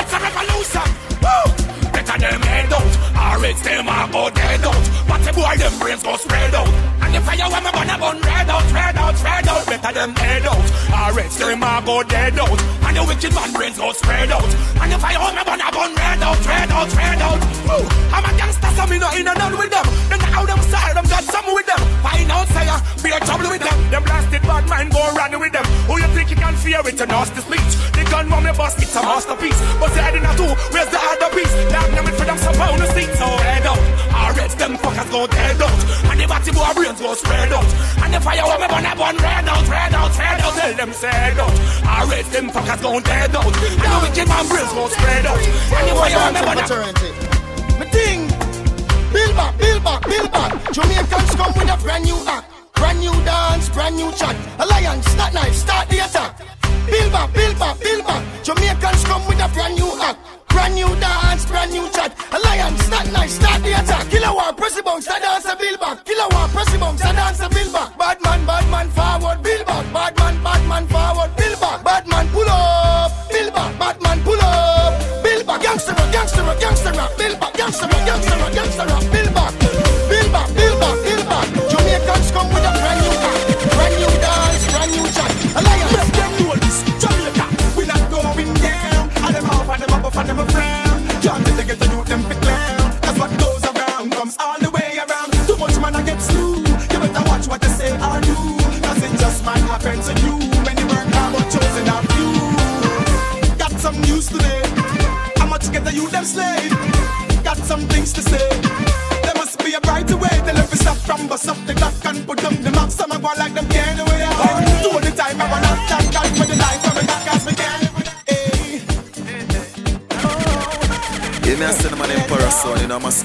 it's 0.00 0.12
a 0.14 0.18
revolution. 0.24 0.88
Woo! 1.20 1.87
Better 2.08 2.30
them 2.30 2.40
head 2.40 2.72
out. 2.72 2.94
Or 3.20 3.44
else 3.44 3.60
them 3.60 3.86
a 3.86 4.08
go 4.10 4.30
dead 4.30 4.64
out. 4.64 4.84
But 5.06 5.20
the 5.24 5.32
boy 5.36 5.56
them 5.58 5.78
brains 5.78 6.02
go 6.02 6.16
spread 6.16 6.54
out. 6.54 6.68
And 7.04 7.14
the 7.14 7.20
fire 7.20 7.50
when 7.52 7.62
me 7.64 7.70
burn 7.70 7.90
a 7.90 7.98
bun 7.98 8.20
red 8.22 8.48
out, 8.48 8.72
red 8.72 8.96
out, 8.96 9.22
red 9.22 9.48
out. 9.48 9.66
Better 9.66 9.92
them 9.92 10.14
head 10.16 10.46
out. 10.46 10.68
Or 11.14 11.20
else 11.20 11.36
them 11.36 11.62
a 11.62 11.82
go 11.84 12.02
dead 12.02 12.38
out. 12.38 12.77
And 12.88 12.96
the 12.96 13.04
wicked 13.04 13.34
man 13.36 13.52
brains 13.52 13.76
go 13.76 13.92
spread 13.92 14.32
out. 14.32 14.48
And 14.80 14.88
the 14.88 14.96
fire 14.96 15.20
when 15.20 15.36
me 15.36 15.44
burn 15.44 15.60
a 15.60 15.68
bun 15.68 15.92
red 15.92 16.24
out, 16.24 16.40
red 16.40 16.72
out, 16.72 16.88
red 16.96 17.20
out. 17.20 17.40
Ooh, 17.68 17.84
I'm 18.16 18.24
a 18.24 18.32
gangster, 18.32 18.72
so 18.72 18.86
me 18.88 18.96
no 18.96 19.12
in 19.12 19.28
and 19.28 19.36
out 19.36 19.52
with 19.52 19.68
them. 19.68 19.86
Then 20.08 20.20
how 20.32 20.48
them 20.48 20.56
style, 20.64 20.94
them 20.96 21.04
got 21.04 21.24
some 21.28 21.52
with 21.52 21.68
them. 21.68 21.82
Find 22.00 22.32
out, 22.32 22.48
say, 22.48 22.64
uh, 22.64 22.80
be 23.04 23.10
a 23.12 23.20
trouble 23.20 23.52
with 23.52 23.60
them. 23.60 23.76
Them 23.92 24.02
blasted 24.08 24.40
bad 24.40 24.64
mind 24.72 24.88
go 24.90 25.04
run 25.12 25.36
with 25.36 25.52
them. 25.52 25.66
Who 25.84 26.00
you 26.00 26.08
think 26.16 26.30
you 26.32 26.36
can 26.40 26.56
fear 26.56 26.80
with 26.82 26.96
a 27.00 27.06
nasty 27.06 27.44
speech? 27.44 27.72
The 27.92 28.08
gun 28.08 28.32
me 28.32 28.52
bust, 28.56 28.80
it's 28.80 28.96
a 28.96 29.02
masterpiece. 29.04 29.60
But 29.76 29.92
the 29.92 30.00
head 30.00 30.16
in 30.16 30.24
a 30.24 30.32
two, 30.32 30.48
where's 30.72 30.88
the 30.88 30.96
other 30.96 31.30
piece? 31.36 31.54
Love 31.68 31.92
them 31.92 32.06
for 32.16 32.24
them 32.24 32.38
some 32.40 32.56
pound 32.56 32.80
of 32.80 32.88
seat, 32.96 33.10
so 33.20 33.28
head 33.44 33.66
out. 33.68 33.84
Alright, 34.16 34.52
them 34.56 34.74
fuckers 34.80 35.10
go 35.12 35.26
dead 35.26 35.60
out. 35.60 35.80
And 36.08 36.20
the 36.20 36.26
body 36.26 36.50
boy 36.56 36.72
brains 36.72 37.00
go 37.00 37.12
spread 37.12 37.52
out. 37.52 37.68
And 38.00 38.14
the 38.14 38.20
fire 38.20 38.44
when 38.48 38.60
me 38.64 38.66
burn, 38.72 38.86
I 38.88 38.94
burn 38.96 39.16
red 39.20 39.44
out, 39.44 39.68
red 39.68 39.92
out, 39.92 40.12
red 40.16 40.40
out. 40.40 40.54
Tell 40.56 40.74
them 40.74 40.92
say 40.92 41.36
out. 41.36 41.54
Alright, 41.84 42.26
them 42.32 42.50
fuckers 42.50 42.77
go 42.80 43.00
dead 43.00 43.34
out. 43.34 43.44
And 43.44 43.54
the 43.54 43.98
wicked 44.02 44.28
man 44.28 44.46
brains 44.48 44.72
go 44.72 44.88
spread 44.88 45.26
out. 45.26 45.38
And 45.38 45.84
the 45.88 45.94
fire 45.94 46.32
me 46.34 46.40
burn, 46.46 46.94
Me 47.78 47.86
ting. 47.90 48.20
Build 49.12 49.34
back, 49.36 49.58
build 49.58 49.84
back, 49.84 50.02
build 50.04 50.32
back. 50.32 50.72
Jamaicans 50.72 51.34
come 51.34 51.52
with 51.54 51.70
a 51.70 51.76
brand 51.82 52.04
new 52.04 52.18
act. 52.26 52.46
Brand 52.74 53.00
new 53.00 53.12
dance, 53.24 53.68
brand 53.70 53.96
new 53.96 54.10
chat. 54.12 54.36
Alliance, 54.58 55.06
start 55.06 55.34
knife, 55.34 55.54
start 55.54 55.88
the 55.88 55.98
attack. 55.98 56.38
Build 56.90 57.12
back, 57.12 57.32
build 57.32 57.58
back, 57.58 57.78
build 57.80 58.04
back. 58.06 58.22
Jamaicans 58.44 59.04
come 59.04 59.26
with 59.26 59.40
a 59.40 59.48
brand 59.54 59.74
new 59.76 59.90
act. 60.02 60.18
Brand 60.48 60.74
new 60.74 60.88
dance, 60.98 61.44
brand 61.46 61.70
new 61.72 61.88
chat. 61.92 62.10
Alliance, 62.32 62.82
start 62.82 63.12
knife, 63.12 63.30
start 63.30 63.62
the 63.62 63.72
attack. 63.78 64.10
Killer 64.10 64.32
war, 64.34 64.52
press 64.52 64.74
the 64.74 64.82
bounce, 64.82 65.06
that 65.06 65.22
dance 65.22 65.46
a 65.46 65.54
build 65.54 65.78
back. 65.78 66.04
Killer 66.04 66.28
war, 66.32 66.48
press 66.48 66.68
the 66.72 66.78
bounce, 66.78 67.00
that 67.02 67.14
dance 67.14 67.40
a 67.40 67.48
build 67.48 67.72
back. 67.72 67.77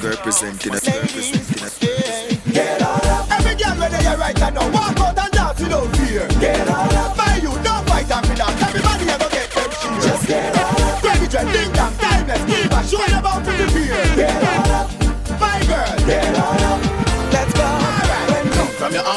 Representing 0.04 0.83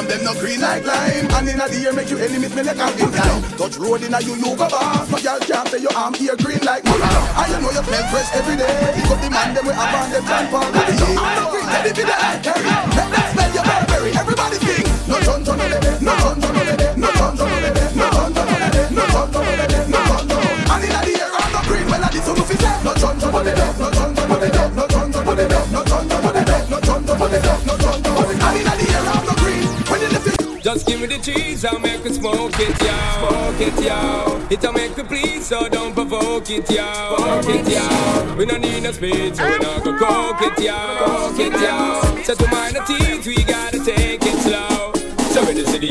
Arm, 0.06 0.22
them 0.22 0.24
no 0.24 0.34
green 0.38 0.60
like 0.60 0.84
lime. 0.84 1.26
And 1.34 1.48
in 1.48 1.58
the 1.58 1.78
year, 1.78 1.92
make 1.92 2.10
you 2.10 2.18
enemies, 2.18 2.54
me 2.54 2.62
like 2.62 2.78
a 2.78 2.86
big 2.94 3.10
time. 3.10 3.42
Touch 3.58 3.76
road 3.76 4.02
in 4.02 4.14
a 4.14 4.20
you, 4.22 4.34
you 4.38 4.54
go 4.54 4.68
boss. 4.68 5.10
No 5.10 5.18
girl 5.18 5.38
can't 5.40 5.68
say 5.68 5.82
your 5.82 5.94
arm 5.96 6.14
here 6.14 6.36
green 6.38 6.62
like 6.62 6.84
mine. 6.84 7.02
And 7.02 7.50
you 7.50 7.58
know 7.58 7.70
you 7.74 7.82
smell 7.82 8.06
fresh 8.14 8.30
every 8.34 8.56
day. 8.56 9.02
Got 9.08 9.18
the 9.18 9.30
man, 9.30 9.54
them 9.54 9.66
we 9.66 9.72
have 9.74 9.94
on 9.98 10.10
them 10.10 10.22
no 10.22 11.50
green, 11.50 11.66
ready 11.66 11.90
for 11.90 12.06
the 12.06 12.14
eye 12.14 12.38
carry. 12.42 12.70
Let 12.94 13.08
them 13.10 13.26
smell 13.34 13.50
your 13.50 13.64
Burberry. 13.66 14.10
Everybody 14.14 14.58
sing. 14.62 14.86
No 15.10 15.16
chon 15.26 15.44
chon 15.44 15.58
no 15.58 15.66
lede, 15.66 15.90
no 16.02 16.12
chon 16.22 16.40
chon 16.40 16.54
no 16.54 16.62
lede, 16.62 16.86
no 16.96 17.08
chon 17.18 17.32
chon 17.36 17.48
no 17.50 17.58
lede, 17.62 17.82
no 17.98 18.06
chon 18.14 18.30
chon 18.34 18.46
no 18.46 18.54
lede, 18.62 18.90
no 18.94 19.02
chon 19.10 19.26
chon 19.32 19.42
no 19.42 19.52
lede, 19.58 19.78
no 19.90 19.98
chon 20.06 20.22
chon. 20.28 20.42
And 20.70 20.84
in 20.86 20.90
the 20.94 21.00
year, 21.10 21.28
I'm 21.30 21.50
no 21.50 21.60
green. 21.66 21.86
Well, 21.90 22.04
I 22.04 22.08
did 22.10 22.22
so 22.22 22.32
no 22.34 22.44
say. 22.46 22.58
No 22.84 22.92
chon 22.94 23.14
chon 23.18 23.32
no 23.32 23.40
lede, 23.42 23.55
give 30.87 31.01
me 31.01 31.07
the 31.07 31.18
cheese, 31.18 31.64
I'll 31.64 31.79
make 31.79 32.05
it 32.07 32.14
smoke 32.14 32.53
it, 32.59 32.81
yo. 32.81 32.96
Smoke 33.18 33.61
it, 33.61 33.85
yo. 33.85 34.46
It'll 34.51 34.72
make 34.72 34.96
me 34.96 35.03
please, 35.05 35.46
so 35.46 35.68
don't 35.68 35.94
provoke 35.94 36.49
it, 36.51 36.70
yo. 36.70 37.16
Provoke 37.16 37.49
it, 37.49 37.68
yo. 37.68 38.35
We 38.37 38.46
don't 38.46 38.61
need 38.61 38.83
no 38.83 38.92
speed, 38.92 39.37
so 39.37 39.44
we 39.44 39.59
not 39.59 39.85
go 39.85 39.96
coke 39.99 40.42
it, 40.42 40.64
yo. 40.64 40.77
Coke 40.99 41.40
it, 41.40 41.53
yo. 41.53 42.22
So 42.22 42.35
to 42.35 42.51
mind 42.51 42.77
the 42.77 42.83
teeth, 42.87 43.27
we 43.27 43.42
gotta 43.44 43.75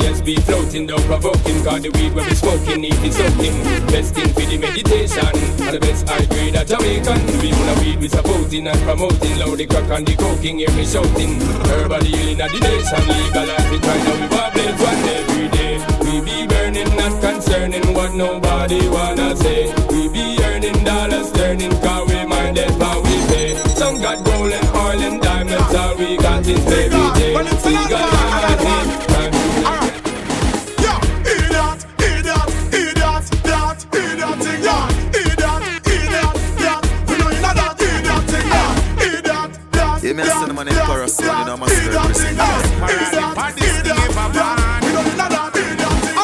the 0.06 0.16
city 0.16 0.36
floating, 0.42 0.88
don't 0.88 1.04
provoke 1.06 1.42
Cause 1.66 1.82
the 1.82 1.90
weed 1.98 2.14
when 2.14 2.26
we 2.28 2.36
smoking, 2.36 2.82
need 2.82 2.94
it 3.02 3.14
soaking. 3.14 3.58
Best 3.90 4.14
thing 4.14 4.30
for 4.30 4.46
the 4.46 4.58
meditation. 4.58 5.34
And 5.66 5.74
the 5.74 5.80
best 5.80 6.08
high 6.08 6.26
grade 6.26 6.56
of 6.56 6.68
Jamaican 6.68 7.26
We 7.42 7.50
full 7.52 7.70
of 7.70 7.80
weed, 7.82 8.00
we 8.00 8.08
supporting 8.08 8.68
and 8.68 8.80
promoting. 8.82 9.38
Loud 9.40 9.58
the 9.58 9.66
crack 9.66 9.90
and 9.90 10.06
the 10.06 10.16
coking, 10.16 10.60
hear 10.60 10.72
me 10.78 10.86
shouting. 10.86 11.42
Herbal 11.66 12.04
healing 12.06 12.42
of 12.42 12.52
the 12.54 12.60
nation 12.62 13.02
Legalize 13.10 13.72
it 13.74 13.82
right 13.82 14.04
now, 14.06 14.16
we 14.22 14.28
bubbling 14.30 14.76
one 14.78 15.04
every 15.10 15.48
day. 15.50 15.74
We 16.06 16.14
be 16.22 16.38
burning, 16.46 16.92
not 16.96 17.14
concerning 17.22 17.88
what 17.94 18.14
nobody 18.14 18.88
wanna 18.90 19.36
say. 19.36 19.74
We 19.90 20.10
be 20.10 20.38
earning 20.46 20.84
dollars, 20.86 21.32
turning 21.34 21.74
Cause 21.82 22.06
we 22.10 22.26
minded 22.26 22.70
how 22.78 23.02
we 23.02 23.16
pay. 23.34 23.58
Some 23.74 24.02
got 24.02 24.24
gold 24.24 24.54
and 24.54 24.70
oil 24.70 25.02
and 25.02 25.22
diamonds 25.22 25.74
All 25.74 25.98
we 25.98 26.18
got 26.18 26.46
is 26.46 26.64
baby 26.66 27.02
day 27.18 27.34
We 27.34 27.74
got 27.90 28.16
Idiot, 28.66 29.35
me 40.16 40.24
a 40.24 40.28
cinnamon 40.28 40.68
emperor 40.68 41.08
son, 41.08 41.26
you 41.26 41.46
know, 41.46 41.54
I'm 41.54 41.64
a 41.64 41.66
representing 41.66 42.38
it. 42.38 43.36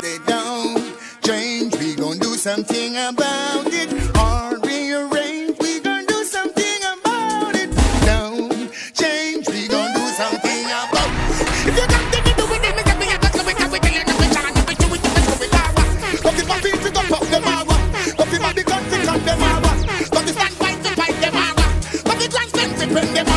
They 0.01 0.17
don't 0.25 0.95
change, 1.23 1.75
we 1.77 1.95
gon' 1.95 2.17
do 2.19 2.35
something 2.35 2.95
about 2.95 3.67
it. 3.67 3.91
Or 4.17 4.57
rearrange, 4.65 5.57
we 5.59 5.79
gon' 5.81 6.05
do 6.05 6.23
something 6.23 6.81
about 6.93 7.55
it. 7.55 7.69
Don't 8.05 8.71
change, 8.93 9.47
we 9.49 9.67
gon' 9.67 9.93
do 9.93 10.07
something 10.15 10.65
about 10.65 11.11
it. 11.11 11.67
If 11.67 11.75
you 11.77 11.87
got 11.87 12.13
to 12.13 12.33
do 12.33 12.45
with 12.47 12.63
it, 12.63 12.75
me 12.75 12.83
say 12.83 12.97
me 12.97 13.07
a 13.11 13.17
to 13.19 13.43
be 13.43 13.53
we 13.71 13.79
tell 13.79 13.93
you 13.93 14.03
no 14.07 14.15
we 14.21 14.27
can't 14.31 14.55
do 14.55 14.63
it, 14.71 14.77
do 14.79 14.87
it, 14.95 15.01
do 15.03 15.11
it, 15.11 15.27
do 15.27 15.43
it, 15.45 15.53
awa. 15.53 15.83
Come 16.23 16.35
to 16.35 16.45
my 16.47 16.57
feet, 16.61 16.79
pick 16.79 16.95
up 16.97 17.11
up 17.11 17.27
them 17.27 17.43
awa. 17.43 17.75
Come 18.17 18.29
to 18.29 18.39
my 18.39 18.53
big 18.53 18.65
gun, 18.65 18.83
pick 18.89 19.07
up 19.07 19.21
them 19.21 19.43
awa. 19.43 19.71
Come 20.11 20.25
to 20.25 20.33
stand 20.33 20.55
by 20.59 20.73
to 20.79 20.89
fight 20.95 21.17
them 21.21 21.35
awa. 21.35 21.65
Come 22.07 22.19
to 22.19 22.27
grand 22.29 22.49
stand 22.49 22.71
to 22.79 22.87
bring 22.87 23.13
them 23.13 23.30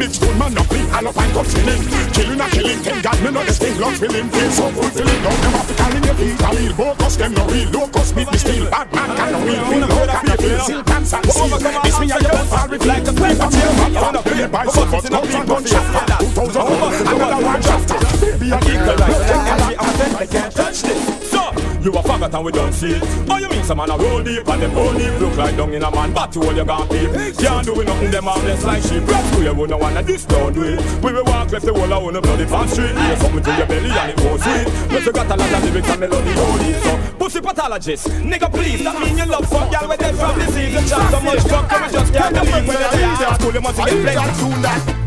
Big 0.00 0.14
stone 0.14 0.38
man 0.38 0.54
no 0.54 0.62
fling, 0.64 0.88
all 0.96 1.08
up 1.08 1.18
and 1.18 1.32
cups 1.36 1.52
feeling. 1.52 1.84
Killing 2.16 2.40
a 2.40 2.48
killing, 2.48 2.80
thank 2.80 3.04
God 3.04 3.20
me 3.20 3.30
know 3.36 3.44
this 3.44 3.58
thing. 3.58 3.78
Lungs 3.78 3.98
filling, 4.00 4.30
feel 4.32 4.50
so 4.50 4.70
fulfilling. 4.72 5.20
Don't 5.20 5.40
never 5.44 5.60
fi 5.68 5.74
calling 5.76 6.04
your 6.08 6.14
feet. 6.14 6.40
I 6.40 6.56
real 6.56 6.72
bogus, 6.72 7.16
them 7.16 7.34
no 7.34 7.44
real. 7.52 7.68
Locust 7.68 8.16
meet 8.16 8.32
me 8.32 8.38
still. 8.38 8.70
Bad 8.70 8.88
man 8.94 9.12
can 9.12 9.32
no 9.32 9.38
real. 9.44 9.60
Feel 9.68 9.86
low, 9.92 10.06
can 10.08 10.24
no 10.24 10.36
feel. 10.40 10.60
Silk 10.60 10.86
pants 10.86 11.12
and 11.12 11.26
seal. 11.28 11.58
This 11.84 12.00
me 12.00 12.10
and 12.16 12.22
your 12.24 12.44
fall 12.48 12.68
reflect. 12.68 13.12
Like 13.20 13.36
a 13.36 13.48
tail, 13.52 13.72
man. 13.76 13.92
Found 13.92 14.16
a 14.16 14.22
play 14.24 14.46
by 14.48 14.66
some, 14.72 14.90
but 14.90 15.04
come 15.04 15.28
in 15.28 15.46
gunshot. 15.46 15.84
Two 16.16 16.48
thousand 16.48 17.06
another 17.06 17.44
one 17.44 17.60
shafted. 17.60 18.00
Baby, 18.40 18.52
I 18.56 18.56
light. 18.96 20.16
They 20.16 20.26
can't 20.32 20.54
touch 20.56 20.80
this. 20.80 21.28
So, 21.28 21.52
you 21.84 21.92
a 21.92 22.00
faggot 22.00 22.32
and 22.32 22.44
we 22.46 22.52
don't 22.52 22.72
see 22.72 22.92
it. 22.96 23.02
Oh, 23.28 23.36
you 23.36 23.49
some 23.70 23.78
man 23.78 23.90
a 23.90 23.96
roll 23.96 24.20
deep 24.20 24.48
and 24.48 24.62
them 24.62 24.74
roll 24.74 24.92
deep 24.98 25.14
look 25.20 25.36
like 25.36 25.56
dung 25.56 25.72
in 25.72 25.82
a 25.84 25.90
man, 25.92 26.12
but 26.12 26.34
you 26.34 26.42
all 26.42 26.52
you 26.52 26.64
got 26.64 26.90
deep. 26.90 27.08
Can't 27.38 27.64
do 27.64 27.84
nothing, 27.84 28.10
them 28.10 28.24
harmless 28.24 28.64
like 28.64 28.82
sheep. 28.82 29.06
Rest 29.06 29.38
we 29.38 29.46
one 29.48 29.96
of 29.96 30.06
this 30.06 30.24
don't 30.24 30.52
do 30.52 30.64
it. 30.64 30.80
We 31.04 31.12
will 31.12 31.22
walk 31.22 31.52
left 31.52 31.64
the 31.64 31.72
whole 31.72 31.92
of 31.92 32.02
on 32.02 32.14
the 32.14 32.20
bloody 32.20 32.46
past 32.46 32.72
street. 32.72 32.90
Hear 32.98 33.16
something 33.18 33.44
to 33.44 33.52
your 33.54 33.66
belly 33.66 33.90
and 33.90 34.10
it 34.10 34.20
won't 34.26 34.42
sweet. 34.42 34.66
But 34.90 35.06
you 35.06 35.12
got 35.12 35.30
a 35.30 35.36
lot 35.36 35.54
of 35.54 35.62
lyrics 35.62 35.88
and 35.88 36.00
melody 36.00 36.32
holy. 36.32 36.72
So, 36.82 37.14
pussy 37.14 37.40
pathologist, 37.40 38.06
nigga 38.26 38.50
please, 38.50 38.82
that 38.82 38.98
mean 38.98 39.16
you 39.16 39.26
love 39.26 39.46
fuck 39.46 39.70
y'all 39.70 39.88
with 39.88 40.00
them 40.00 40.16
from 40.16 40.38
the 40.40 40.46
season. 40.50 40.82
Chat 40.90 41.10
so 41.14 41.20
much 41.20 41.42
fuck, 41.46 41.70
we 41.70 41.92
just 41.94 42.12
can't 42.12 42.34
believe 42.34 42.66
when 42.66 42.74
leave 42.74 43.18
their 43.22 43.34
school. 43.38 43.54
You 43.54 43.60
must 43.60 43.78
get 43.78 44.02
plenty. 44.02 44.50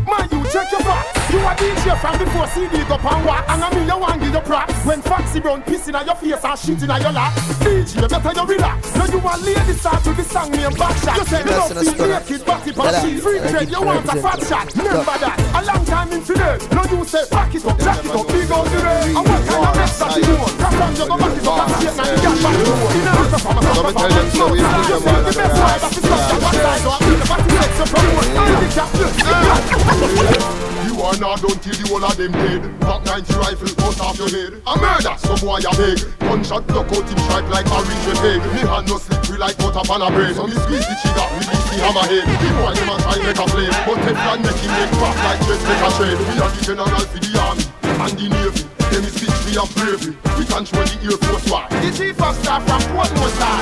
Man, 0.08 0.24
you 0.32 0.40
check 0.48 0.72
your 0.72 0.80
back. 0.80 1.23
You 1.34 1.42
a 1.42 1.50
DJ 1.58 1.98
from 1.98 2.14
before 2.22 2.46
CD 2.46 2.78
go 2.86 2.94
pan 2.94 3.26
wax. 3.26 3.42
And 3.50 3.58
I 3.58 3.66
mean 3.74 3.90
you 3.90 3.98
want 3.98 4.22
give 4.22 4.30
your 4.30 4.46
props. 4.46 4.70
When 4.86 5.02
Foxy 5.02 5.40
Brown 5.40 5.66
pissing 5.66 5.98
on 5.98 6.06
your 6.06 6.14
face 6.14 6.38
and 6.46 6.54
shitting 6.62 6.86
on 6.94 7.02
your 7.02 7.10
lap. 7.10 7.34
DJ, 7.58 8.06
better 8.06 8.32
you 8.38 8.46
relax. 8.54 8.94
Now 8.94 9.06
you 9.10 9.18
want 9.18 9.42
lady 9.42 9.74
start 9.74 10.06
with 10.06 10.16
the 10.16 10.22
song 10.22 10.52
name 10.54 10.70
Backshot. 10.78 11.18
You 11.18 11.26
say 11.26 11.42
you 11.42 11.58
don't 11.58 11.74
feel 11.74 12.06
naked, 12.06 12.46
body 12.46 12.70
pan 12.70 12.94
sheet. 13.02 13.18
Free 13.18 13.40
trade, 13.50 13.66
you 13.66 13.82
want 13.82 14.06
a 14.06 14.14
fat 14.22 14.46
shot. 14.46 14.70
Remember 14.78 15.18
that. 15.18 15.34
A 15.58 15.60
long 15.66 15.84
time 15.84 16.12
in 16.14 16.22
today. 16.22 16.54
Now 16.70 16.86
you 16.86 17.02
say 17.02 17.26
back 17.26 17.50
it 17.50 17.66
up, 17.66 17.78
jack 17.82 17.98
it 17.98 18.14
up, 18.14 18.26
big 18.30 18.50
out 18.54 18.70
the 18.70 18.78
way. 18.78 19.10
And 19.10 19.26
what 19.26 19.42
kind 19.42 19.66
of 19.66 19.74
mess 19.74 19.98
that 19.98 20.14
you 20.14 20.38
want? 20.38 20.54
Come 20.54 20.82
on, 20.86 20.94
you 20.94 21.02
go 21.02 21.16
back 21.18 21.34
it 21.34 21.46
up 21.50 21.66
and 21.66 21.74
shake 21.82 21.98
and 21.98 22.14
you 22.14 22.18
get 22.22 22.38
back 22.46 22.54
to 22.62 22.70
it. 22.70 22.94
In 22.94 23.10
a 23.10 23.10
house 23.10 23.34
of 23.34 23.42
a 23.42 23.58
Let 23.58 23.82
me 23.82 23.92
tell 23.98 24.14
you 24.14 24.30
so 24.38 24.46
easy, 24.54 24.86
You 24.86 25.02
say 25.02 25.18
the 25.18 25.34
best 25.34 25.54
vibe 25.58 25.82
of 25.82 25.90
the 25.90 25.98
stuff 25.98 26.30
that 26.30 26.38
one 26.46 26.54
side. 26.62 26.78
So 26.78 26.94
I 26.94 26.98
feel 27.02 27.18
the 27.18 27.26
body 27.26 27.50
sex 27.58 27.74
you 27.74 27.86
promote. 27.90 28.22
And 28.38 28.54
the 28.54 28.70
cap, 28.70 30.63
You 30.84 31.00
are 31.00 31.16
not 31.16 31.40
done 31.40 31.58
till 31.64 31.74
the 31.74 31.84
whole 31.88 32.04
of 32.04 32.16
them 32.16 32.32
dead. 32.32 32.60
Glock 32.80 33.04
90 33.08 33.34
rifle 33.40 33.72
bust 33.80 34.00
off 34.00 34.20
your 34.20 34.28
head. 34.28 34.60
A 34.68 34.72
murder, 34.76 35.16
some 35.16 35.40
boy 35.40 35.64
a 35.64 35.72
beg. 35.74 35.98
Gunshot 36.20 36.66
block 36.68 36.92
out 36.92 37.08
him 37.08 37.18
stripe 37.24 37.48
like 37.48 37.68
orange 37.72 38.04
with 38.04 38.20
egg. 38.28 38.40
Me 38.52 38.62
hand 38.68 38.86
no 38.88 39.00
slippery 39.00 39.38
like 39.38 39.56
butter 39.56 39.84
pan 39.84 40.04
a 40.04 40.08
bread. 40.12 40.36
So 40.36 40.44
me 40.44 40.56
squeeze 40.60 40.84
the 40.84 40.94
trigger, 41.00 41.26
release 41.40 41.66
the 41.72 41.76
hammerhead. 41.80 42.24
The 42.28 42.48
boy 42.60 42.72
them 42.76 42.92
a 42.92 42.96
try 43.00 43.16
make 43.24 43.40
a 43.40 43.46
flame, 43.48 43.76
but 43.88 43.98
Teflon 44.04 44.38
make 44.44 44.60
him 44.60 44.72
make 44.76 44.92
crack 45.00 45.16
like 45.24 45.40
chest 45.48 45.62
make 45.64 45.84
a 45.84 45.90
shred. 45.96 46.18
We 46.20 46.34
are 46.44 46.52
the 46.52 46.60
general 46.62 47.04
for 47.08 47.20
the 47.20 47.30
army 47.40 47.64
and 47.84 48.14
the 48.20 48.26
navy. 48.28 48.62
Them 48.92 49.04
is 49.08 49.16
bitch 49.18 49.40
we 49.48 49.52
have 49.56 49.72
bravery. 49.74 50.14
We 50.36 50.44
control 50.44 50.84
the 50.84 50.96
Air 51.00 51.18
Force 51.18 51.48
One. 51.48 51.66
The 51.80 51.90
chief 51.96 52.20
of 52.20 52.34
staff 52.38 52.60
from 52.68 52.82
Portmore 52.92 53.32
Star. 53.34 53.56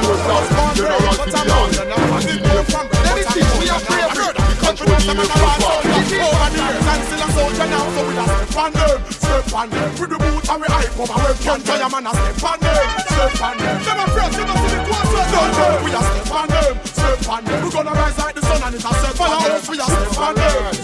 General 0.74 1.14
for 1.16 1.30
the 1.30 1.40
army 1.54 1.78
and 1.78 2.24
the 2.26 2.36
navy. 2.42 2.74
Them 2.82 3.16
is 3.16 3.30
bitch 3.30 3.52
we 3.62 3.66
have 3.70 3.84
bravery. 3.86 4.34
We 4.36 4.54
control 4.58 4.96
the 4.98 5.10
Air 5.16 5.30
Force 5.30 5.58
One. 5.62 5.91
A 7.62 7.68
soldier 7.68 7.70
now, 7.70 7.94
so 7.94 8.08
we 8.08 8.16
a 8.16 8.24
step 8.24 8.56
on 8.56 8.72
them, 8.72 9.12
step 9.12 9.54
on 9.54 9.70
them. 9.70 9.90
With 10.00 10.10
the 10.10 10.18
boot 10.18 10.48
and 10.48 10.60
we 10.60 10.66
up 10.66 10.98
and 10.98 11.22
we 11.28 11.44
can't 11.44 11.64
tell 11.64 11.90
man 11.90 12.06
a 12.06 12.10
step 12.10 12.44
on 12.44 12.60
them, 12.60 12.98
step 13.06 13.42
on 13.42 13.58
them. 13.58 13.82
Them 13.82 13.98
a 13.98 14.06
friends, 14.10 14.36
you 14.36 14.44
know 14.44 14.56
see 14.56 14.72
the 14.72 14.80
quarter, 14.88 15.24
done 15.32 15.52
them. 15.52 15.84
We 15.84 15.90
a 15.92 16.00
step 16.02 16.32
on 16.32 16.48
them, 16.48 16.74
step 16.84 17.28
on 17.28 17.44
them. 17.44 17.64
We 17.64 17.70
gonna 17.70 17.92
rise 17.92 18.18
like 18.18 18.34
the 18.34 18.42
sun 18.42 18.62
and 18.62 18.74
it's 18.74 18.84
a 18.84 18.92
step 18.94 19.20
on 19.20 19.42
them. 19.42 19.60
We 19.68 19.78
a 19.78 19.84
step 19.84 20.18
on 20.18 20.34
them, 20.34 20.81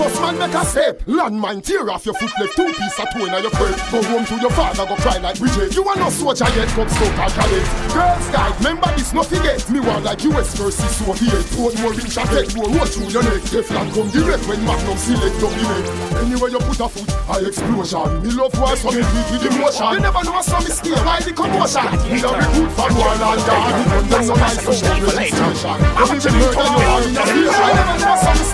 first 0.00 0.20
man 0.22 0.38
make 0.38 0.54
a 0.54 0.64
step, 0.64 0.96
landmine 1.04 1.60
tear 1.62 1.90
off 1.90 2.06
your 2.06 2.14
foot 2.14 2.32
left 2.40 2.56
two 2.56 2.64
piece 2.72 2.98
of 2.98 3.08
toe 3.12 3.26
in 3.26 3.42
your 3.42 3.52
foot. 3.52 3.76
Go 3.92 4.00
home 4.08 4.24
to 4.24 4.36
your 4.40 4.50
father, 4.56 4.86
go 4.86 4.96
cry 4.96 5.18
like 5.18 5.38
Bridget. 5.38 5.76
You 5.76 5.84
are 5.84 5.96
no 5.96 6.08
soldier 6.08 6.48
yet, 6.56 6.68
come 6.72 6.88
scout 6.88 7.20
and 7.20 7.32
cadet. 7.36 7.66
Girls 7.92 8.28
guide, 8.32 8.56
remember 8.64 8.88
this, 8.96 9.12
no 9.12 9.22
forget. 9.22 9.60
Me 9.68 9.80
want 9.80 10.04
like 10.04 10.24
US 10.24 10.56
versus 10.56 10.96
Soviet. 10.96 11.44
One 11.60 11.76
more 11.84 11.92
inch 11.92 12.16
of 12.16 12.28
head, 12.32 12.48
roll 12.56 12.72
through 12.88 13.12
your 13.12 13.24
neck. 13.28 13.44
Teflon 13.52 13.92
come 13.92 14.08
direct 14.08 14.48
when 14.48 14.64
Magnum 14.64 14.96
select 14.96 15.36
double 15.36 15.68
neck. 15.68 15.84
Anywhere 16.24 16.50
you 16.50 16.60
put 16.64 16.80
a 16.80 16.88
foot, 16.88 17.08
a 17.28 17.46
explosion. 17.46 18.08
Me 18.24 18.30
love 18.32 18.56
war, 18.56 18.76
so 18.80 18.88
me 18.90 19.04
it 19.04 19.28
with 19.28 19.52
emotion. 19.52 19.92
You 19.92 20.00
never 20.00 20.24
know 20.24 20.40
some 20.40 20.64
mistake, 20.64 20.96
why 21.04 21.20
the 21.20 21.32
commotion? 21.36 21.84
Me 22.08 22.24
a 22.24 22.30
recruit 22.40 22.72
from 22.72 22.92
one 22.96 23.20
and 23.20 23.40
guard. 23.44 24.08
That's 24.08 24.32
a 24.32 24.34
nice 24.34 24.64
registration. 24.64 25.76
I'm 25.92 26.08
a 26.08 26.16
you 26.16 26.40
a 26.40 26.70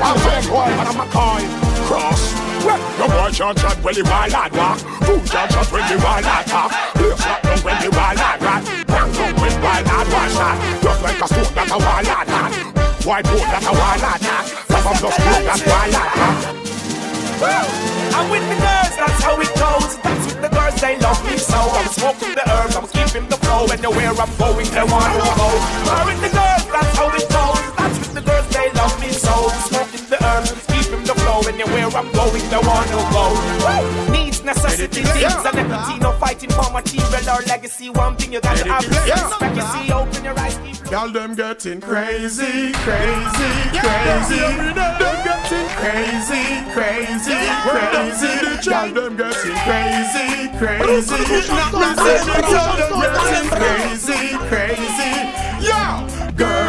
I 0.06 0.24
a 0.90 1.45
Cross. 1.86 2.34
No 2.98 3.06
boy 3.06 3.30
can't 3.30 3.56
chat 3.56 3.78
when 3.78 3.94
the 3.94 4.02
wild 4.02 4.32
lad 4.32 4.50
walk. 4.58 4.78
Fool 5.06 5.22
can't 5.22 5.50
chat 5.54 5.70
when 5.70 5.86
the 5.86 5.96
wild 6.02 6.24
lad 6.24 6.46
talk. 6.46 6.70
Play 6.98 7.14
flat 7.14 7.42
down 7.46 7.60
when 7.62 7.78
the 7.78 7.90
wild 7.94 8.18
lad 8.18 8.42
rat. 8.42 8.62
Bang 8.90 9.12
down 9.14 9.34
when 9.38 9.54
wild 9.62 9.86
lad 9.86 10.06
one 10.10 10.30
shot. 10.34 10.56
Just 10.82 11.02
like 11.06 11.20
a 11.22 11.26
stone 11.30 11.54
that 11.54 11.70
a 11.70 11.78
wild 11.78 12.06
lad 12.10 12.26
had. 12.26 12.52
White 13.06 13.24
boat 13.30 13.46
that 13.54 13.62
a 13.62 13.72
wild 13.72 14.00
lad 14.02 14.18
had. 14.18 14.44
Some 14.66 14.82
of 14.82 14.98
just 14.98 15.18
blue 15.22 15.46
that 15.46 15.62
wild 15.62 15.92
lad 15.94 16.10
had. 16.10 16.66
I'm 18.18 18.26
with 18.34 18.46
the 18.50 18.58
girls, 18.58 18.94
that's 18.98 19.22
how 19.22 19.38
it 19.38 19.52
goes. 19.54 19.92
That's 20.02 20.24
with 20.26 20.40
the 20.42 20.50
girls, 20.50 20.74
they 20.82 20.98
love 20.98 21.22
me 21.22 21.38
so. 21.38 21.60
I'm 21.70 21.86
smoking 21.94 22.34
the 22.34 22.44
herbs, 22.50 22.74
I'm 22.74 22.88
keeping 22.90 23.28
the 23.30 23.38
flow. 23.46 23.70
Anywhere 23.70 24.10
I'm 24.10 24.32
going, 24.42 24.66
they 24.74 24.86
want 24.90 25.06
to 25.06 25.22
go. 25.38 25.48
I'm 25.94 26.06
with 26.10 26.18
the 26.18 26.34
girls, 26.34 26.66
that's 26.66 26.96
how 26.98 27.14
it 27.14 27.26
goes. 27.30 27.62
That's 27.78 27.98
with 28.02 28.14
the 28.18 28.22
girls, 28.26 28.48
they 28.50 28.74
love 28.74 28.98
me 28.98 29.14
so. 29.14 29.85
Anywhere 31.56 31.86
I'm 31.86 32.12
going, 32.12 32.44
they 32.50 32.58
want 32.58 32.86
to 32.92 33.00
go. 33.16 34.12
Needs, 34.12 34.44
necessity, 34.44 35.00
things, 35.00 35.24
and 35.24 35.56
everything. 35.56 36.00
No 36.00 36.12
fighting 36.20 36.50
for 36.50 36.70
material 36.70 37.30
or 37.30 37.40
legacy. 37.46 37.88
One 37.88 38.14
thing 38.16 38.34
you 38.34 38.42
gotta 38.42 38.70
have 38.70 38.86
respect. 38.86 39.56
You 39.56 39.62
see, 39.62 39.90
open 39.90 40.22
your 40.22 40.38
eyes, 40.38 40.58
keep 40.58 40.90
Y'all 40.90 41.08
them 41.08 41.34
getting 41.34 41.80
crazy, 41.80 42.72
crazy, 42.84 43.72
crazy. 43.72 44.36
Them 44.36 45.08
getting 45.24 45.68
crazy, 45.80 46.44
crazy, 46.76 47.40
crazy. 47.64 48.68
Y'all 48.68 48.92
them 48.92 49.16
getting 49.16 49.56
crazy, 49.64 50.52
crazy. 50.60 51.16
Y'all 51.48 51.72
them 51.72 51.96
getting 53.00 53.48
crazy, 53.48 54.36
crazy. 54.50 55.45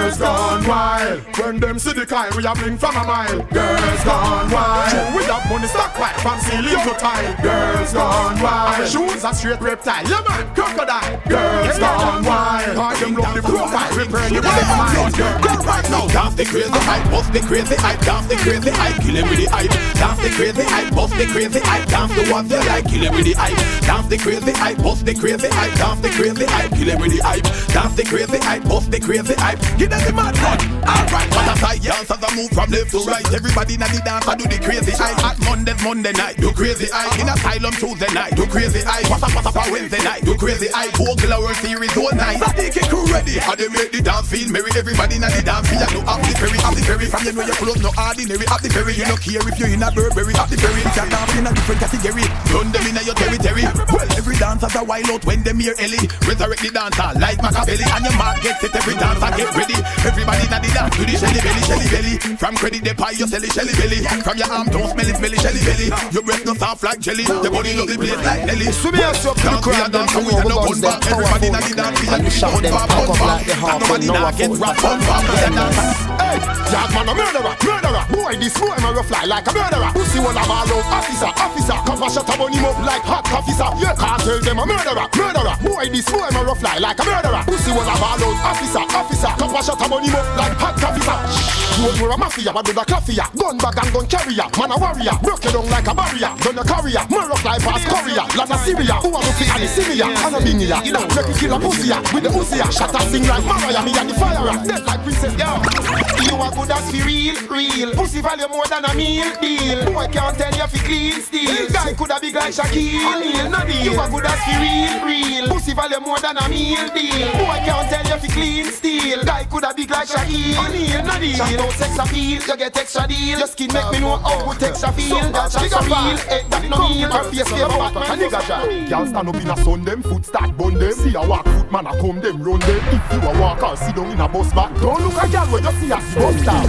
Girls 0.08 0.20
gone 0.20 0.65
wild. 0.65 1.22
When 1.38 1.60
them 1.60 1.78
see 1.80 1.91
the 1.91 2.06
kind, 2.06 2.34
we 2.36 2.46
a 2.46 2.54
bling 2.56 2.78
from 2.78 2.96
a 2.96 3.04
mile. 3.04 3.43
Girls 3.52 4.04
gone 4.06 4.50
wild. 4.50 5.15
We 5.15 5.24
have 5.26 5.50
money 5.50 5.67
stockpile 5.67 6.17
from 6.20 6.39
ceiling 6.39 6.80
to 6.80 6.93
tile. 6.96 7.36
Girls 7.43 7.91
gone 7.91 8.41
wild. 8.41 8.88
Shoes 8.88 9.26
a 9.26 9.34
straight 9.34 9.60
reptile. 9.60 10.08
Yeah 10.08 10.24
man, 10.24 10.56
crocodile. 10.56 11.22
Girls 11.28 11.80
gone 11.80 12.24
wild. 12.24 12.78
Hard 12.78 12.98
them 13.00 13.15
love 13.15 13.36
the 13.36 13.41
profile. 13.41 13.98
We 13.98 14.04
the 14.06 14.41
bullet 14.41 14.63
smile. 14.63 15.12
Girl 15.12 15.58
right 15.67 15.89
now, 15.91 16.08
dance 16.08 16.36
the 16.36 16.46
crazy 16.46 16.72
hype, 16.72 17.12
bust 17.12 17.34
the 17.34 17.39
crazy 17.41 17.76
hype, 17.76 18.00
dance 18.02 18.28
the 18.28 18.36
crazy 18.36 18.70
hype, 18.72 18.96
kill 19.04 19.15
him 19.15 19.30
with 19.30 19.39
the 19.43 19.48
hype. 19.52 19.72
Dance 20.00 20.20
the 20.24 20.30
crazy 20.30 20.63
hype, 20.63 20.96
bust 20.96 21.13
the 21.17 21.26
crazy 21.28 21.60
hype, 21.60 21.88
dance 21.89 22.15
the 22.15 22.32
ones 22.32 22.52
you 22.52 22.60
like, 22.63 22.88
kill 22.88 23.04
him 23.04 23.13
with 23.13 23.26
the 23.26 23.34
hype. 23.34 23.58
Dance 23.84 24.08
the 24.08 24.17
crazy 24.17 24.52
hype, 24.52 24.78
bust 24.78 25.06
the 25.06 25.13
crazy 25.13 25.50
hype, 25.52 25.74
dance 25.76 26.00
the 26.00 26.10
crazy 26.10 26.46
hype, 26.46 26.72
kill 26.72 26.89
him 26.89 27.00
with 27.02 27.12
the 27.12 27.20
hype. 27.20 27.43
Dance 27.74 27.96
the 27.96 28.04
crazy 28.04 28.38
hype, 28.38 28.63
bust 28.63 28.91
the 28.91 29.00
crazy 29.00 29.34
hype. 29.36 29.60
Give 29.78 29.89
them 29.98 30.08
the 30.08 30.14
mad 30.14 30.38
run. 30.40 30.60
Alright, 30.88 31.30
what 31.34 31.48
a 31.48 31.56
sight, 31.60 31.82
dance 31.82 32.12
as 32.12 32.24
I 32.24 32.30
move 32.36 32.52
from 32.52 32.70
left 32.72 32.92
to 32.92 33.00
right. 33.04 33.26
Everybody 33.34 33.74
in 33.74 33.82
the 33.82 34.02
dance, 34.06 34.28
I 34.28 34.36
do 34.36 34.46
the 34.46 34.60
crazy 34.62 34.92
hype. 34.94 35.18
At 35.24 35.38
Mondays, 35.44 35.82
Monday 35.84 36.14
night, 36.14 36.38
do 36.38 36.52
crazy 36.54 36.88
hype. 36.92 37.20
In 37.20 37.30
asylum 37.30 37.74
Tuesday 37.74 38.12
night, 38.14 38.36
do 38.36 38.46
crazy 38.48 38.82
hype. 38.86 39.10
What's 39.10 39.24
up, 39.24 39.34
what's 39.36 39.48
up, 39.48 39.58
on 39.58 39.72
Wednesday 39.72 40.02
night, 40.04 40.24
do 40.24 40.36
crazy 40.36 40.68
hype. 40.70 40.94
Vocal 40.98 41.34
World 41.42 41.58
Series 41.58 41.96
all 41.98 42.14
night. 42.14 42.38
Sadiq 42.38 42.78
crew 42.90 43.06
ready. 43.12 43.40
How 43.40 43.56
they 43.56 43.70
make 43.70 43.92
the 43.92 44.02
dance 44.02 44.30
feel 44.30 44.50
merry. 44.52 44.72
Everybody 44.78 45.16
in 45.18 45.26
the 45.26 45.42
dance 45.44 45.68
feel. 45.68 45.82
You 45.92 46.02
have 46.06 46.22
the 46.22 46.34
ferry, 46.38 46.58
have 46.62 46.76
the 46.76 46.84
ferry. 46.84 47.06
From 47.08 47.24
you 47.26 47.34
know 47.34 47.46
your 47.46 47.58
clothes 47.58 47.82
no 47.82 47.92
ordinary. 47.98 48.46
Have 48.48 48.62
the 48.62 48.70
ferry, 48.70 48.94
you 48.94 49.06
no 49.08 49.18
care 49.18 49.44
if 49.44 49.58
you're 49.60 49.72
in 49.72 49.84
a 49.84 49.90
Burberry. 49.92 50.34
Have 50.38 50.50
the 50.50 50.58
ferry, 50.58 50.82
you 50.82 50.94
can 50.94 51.08
dance 51.10 51.34
in 51.36 51.48
a 51.48 51.52
different 51.54 51.80
category. 51.82 52.26
Run 52.54 52.72
them 52.72 52.86
in 52.86 52.98
your 53.04 53.18
territory. 53.18 53.66
Well, 53.92 54.10
every 54.18 54.36
dancer's 54.38 54.76
a 54.76 54.84
wild 54.84 55.10
out 55.10 55.26
when 55.26 55.42
them 55.44 55.60
hear 55.60 55.76
Ellie. 55.80 56.06
Resurrect 56.28 56.62
the 56.62 56.72
dancer 56.72 57.10
like 57.20 57.40
Machiavelli. 57.42 57.86
And 57.88 58.04
your 58.06 58.16
mark 58.18 58.38
gets 58.42 58.64
it, 58.64 58.76
every 58.76 58.96
dancer 58.96 59.32
get 59.38 59.50
ready. 59.56 59.78
Everybody 60.06 60.43
in 60.45 60.52
the 60.52 60.69
dance 60.73 60.95
do 60.95 61.04
the 61.06 61.15
shelly 61.17 61.41
belly, 61.41 61.62
shelly 61.67 61.88
belly. 61.91 62.15
From 62.38 62.54
credit 62.56 62.84
the 62.84 62.93
pie, 62.95 63.15
you 63.17 63.28
sell 63.28 63.43
it, 63.43 63.52
shelly 63.52 63.73
belly. 63.76 64.00
From 64.23 64.38
your 64.38 64.50
arm, 64.52 64.67
don't 64.67 64.89
smell 64.89 65.08
it, 65.08 65.15
smell 65.17 65.34
it, 65.34 65.41
shelly 65.41 65.62
belly. 65.65 65.88
Your 66.12 66.23
breath 66.23 66.45
no 66.45 66.54
soft 66.54 66.84
like 66.84 67.00
jelly. 67.00 67.23
Your 67.23 67.52
body 67.52 67.73
look 67.73 67.89
the 67.89 67.97
place 67.97 68.21
like 68.23 68.45
Nelly. 68.45 68.71
So 68.71 68.91
me 68.91 69.02
ask 69.02 69.23
you 69.23 69.32
up 69.32 69.38
to 69.38 69.50
the 69.50 69.60
crowd 69.62 69.91
them 69.91 70.08
to 70.08 70.21
move 70.21 70.45
about 70.45 70.76
that 70.82 71.08
Everybody 71.08 71.47
in 71.47 71.54
the 71.54 71.73
dance 71.76 72.00
feel 72.00 72.13
And 72.13 72.23
we 72.23 72.30
shout 72.30 72.62
them 72.62 72.71
pack 72.73 72.89
up 72.91 73.19
like 73.19 73.45
the 73.45 73.56
harp 73.56 73.82
Nobody 73.82 74.08
and 74.08 74.13
now 74.13 74.28
a 74.28 74.32
get 74.34 74.52
rap 74.58 74.84
on 74.84 75.00
rap 75.00 75.23
with 75.30 75.41
the 75.43 75.56
dance. 75.56 75.97
Hey, 76.20 76.39
Hey, 76.67 76.88
man 76.93 77.08
a 77.08 77.13
murderer, 77.15 77.56
murderer. 77.63 78.04
Boy, 78.12 78.36
this 78.38 78.54
boy 78.60 78.76
man 78.84 78.98
a 78.98 79.04
fly 79.04 79.24
like 79.26 79.48
a 79.48 79.54
murderer. 79.54 79.91
Pussy 79.93 80.20
one 80.20 80.36
a 80.38 80.43
ball 80.48 80.67
out, 80.67 80.86
officer, 80.91 81.32
officer. 81.32 81.78
Come 81.88 82.04
and 82.04 82.12
shut 82.12 82.30
up 82.30 82.39
on 82.39 82.52
him 82.52 82.65
up 82.65 82.78
like 82.84 83.04
hot 83.04 83.28
officer. 83.32 83.70
Yeah, 83.80 83.96
can't 83.96 84.22
tell 84.22 84.39
them 84.41 84.60
a 84.60 84.65
murderer, 84.65 85.08
murderer. 85.15 85.56
Boy, 85.63 85.88
this 85.89 86.06
boy 86.10 86.28
man 86.32 86.48
a 86.48 86.56
fly 86.56 86.78
like 86.78 87.00
a 87.00 87.04
murderer. 87.06 87.43
Pussy 87.48 87.72
one 87.72 87.88
a 87.88 87.96
ball 88.00 88.20
out, 88.20 88.39
officer, 88.52 88.84
officer. 88.84 89.32
Come 89.39 89.56
and 89.56 89.65
shut 89.65 89.82
up 89.82 89.91
on 89.91 90.04
him 90.04 90.15
up 90.15 90.28
like 90.38 90.58
hot 90.60 90.84
officer. 90.84 91.58
Road 91.78 92.00
more 92.00 92.10
a 92.10 92.17
mafia, 92.17 92.52
but 92.52 92.65
do 92.65 92.74
the 92.74 92.84
coffee. 92.84 93.15
Gun 93.15 93.58
bag 93.58 93.78
and 93.78 93.93
gun 93.93 94.08
carrier, 94.08 94.48
man 94.58 94.72
a 94.72 94.78
warrior. 94.82 95.15
Broke 95.22 95.43
you 95.46 95.52
down 95.54 95.70
like 95.70 95.88
a 95.88 95.93
barrier. 95.93 96.32
Done 96.41 96.58
a 96.58 96.63
carrier, 96.65 97.04
man 97.08 97.26
rock 97.30 97.43
like 97.46 97.62
past 97.62 97.86
Korea. 97.86 98.24
Land 98.34 98.52
of 98.52 98.60
Syria, 98.65 98.96
who 98.98 99.10
a 99.13 99.20
look 99.22 99.39
at 99.39 99.60
the 99.62 99.67
Syria? 99.70 100.06
And 100.10 100.36
a 100.36 100.39
bingia, 100.41 100.78
you 100.84 100.91
know, 100.91 101.06
make 101.13 101.28
you 101.30 101.36
kill 101.38 101.54
a 101.54 101.60
pussy 101.62 101.93
with 102.12 102.24
the 102.26 102.30
Uzi. 102.34 102.58
Shut 102.74 102.93
up, 102.93 103.06
sing 103.08 103.28
like 103.30 103.46
Mariah, 103.46 103.86
me 103.86 103.93
and 103.93 104.10
the 104.10 104.13
fire. 104.17 104.58
Dead 104.65 104.84
like 104.84 105.04
princess, 105.06 105.38
yo. 105.38 105.97
You 105.98 106.36
are 106.38 106.52
good 106.52 106.72
as 106.72 106.92
for 106.92 107.06
real, 107.06 107.36
real. 107.50 107.94
Pussy 107.96 108.22
value 108.22 108.48
more 108.48 108.66
than 108.68 108.86
a 108.86 108.94
meal 108.94 109.30
deal. 109.42 109.86
Boy 109.92 110.08
can't 110.08 110.38
tell 110.38 110.54
you 110.54 110.68
fi 110.68 110.80
clean 110.86 111.22
steel. 111.22 111.70
Guy 111.70 111.94
coulda 111.94 112.18
big 112.22 112.36
like 112.36 112.54
Shaquille 112.54 113.50
no 113.50 113.66
deal. 113.66 113.94
You 113.94 114.00
are 114.00 114.10
good 114.10 114.26
as 114.26 114.40
for 114.46 114.60
real, 114.62 115.06
real. 115.06 115.48
Pussy 115.48 115.74
value 115.74 116.00
more 116.00 116.20
than 116.20 116.38
a 116.38 116.50
meal 116.50 116.88
deal. 116.94 117.32
Boy 117.34 117.60
can't 117.66 117.90
tell 117.90 118.06
you 118.06 118.18
fi 118.22 118.28
clean 118.28 118.66
steel. 118.66 119.24
Guy 119.24 119.46
coulda 119.46 119.74
big 119.76 119.90
like 119.90 120.08
Shaquille 120.08 121.06
no 121.06 121.20
deal. 121.20 121.36
Shot 121.36 121.60
out 121.60 121.74
sex 121.74 121.98
appeal, 121.98 122.42
you 122.42 122.58
get 122.58 122.78
extra 122.78 123.08
deal. 123.08 123.40
Your 123.40 123.48
skin 123.48 123.74
make 123.74 123.92
me 123.92 124.00
know 124.00 124.18
how 124.18 124.52
good 124.52 124.64
extra 124.64 124.92
feel. 124.92 125.32
That's 125.32 125.54
just 125.54 125.72
so 125.72 125.82
real. 125.82 125.96
Ain't 125.98 126.28
eh, 126.30 126.48
that 126.50 126.70
no 126.70 126.90
meal? 126.90 127.12
Her 127.12 127.24
face 127.32 127.50
favor 127.50 127.68
Batman. 127.68 128.04
A 128.04 128.24
nigga 128.24 128.42
shot. 128.42 128.90
Y'all 128.90 129.06
stand 129.06 129.30
up 129.30 129.36
in 129.36 129.50
a 129.50 129.58
sun, 129.64 129.84
them 129.84 130.04
foot 130.04 130.26
start 130.26 130.58
bun 130.58 130.74
them. 130.76 130.92
See 130.92 131.16
a 131.16 131.22
walk 131.22 131.46
foot 131.46 131.72
man 131.72 131.88
a 131.88 131.92
come 132.00 132.20
them 132.22 132.44
run 132.44 132.60
them. 132.60 132.82
If 132.92 133.14
you 133.14 133.30
a 133.30 133.42
walk 133.42 133.64
or 133.64 133.76
sit 133.76 133.96
down 133.96 134.12
in 134.12 134.20
a 134.20 134.28
bus 134.28 134.54
back, 134.54 134.74
don't 134.80 135.02
look 135.02 135.24
a 135.24 135.28
girl 135.30 135.46
when 135.48 135.64
you 135.64 135.72
see 135.80 135.87
the 135.88 135.95
axe 135.95 136.15
bust 136.15 136.45
down. 136.45 136.67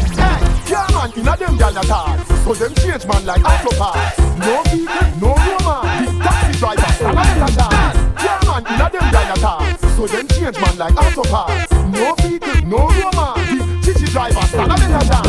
Yeah 0.69 0.87
man, 0.93 1.13
inna 1.17 1.37
them 1.37 1.59
gyal 1.59 1.75
not 1.75 1.87
hard, 1.87 2.21
so 2.45 2.69
change 2.75 3.07
man 3.07 3.27
like 3.27 3.45
Afro 3.45 3.73
parts. 3.79 4.19
No 4.39 4.63
vehicle, 4.71 5.09
no 5.21 5.31
woman, 5.47 5.83
big 5.99 6.23
taxi 6.23 6.59
driver, 6.59 6.93
salamat 6.99 7.49
attack. 7.49 7.95
Yeah 8.23 8.41
man, 8.47 8.63
inna 8.67 8.87
them 8.91 9.07
gyal 9.13 9.29
not 9.29 9.43
hard, 9.43 9.81
so 9.97 10.07
change 10.07 10.59
man 10.61 10.79
like 10.79 10.97
Afro 10.97 11.25
parts. 11.25 11.73
No 11.73 12.15
vehicle, 12.21 12.61
no 12.69 12.81
woman, 12.99 13.35
big 13.49 13.83
chichi 13.85 14.07
driver, 14.13 14.47
salamat 14.55 15.03
attack 15.03 15.28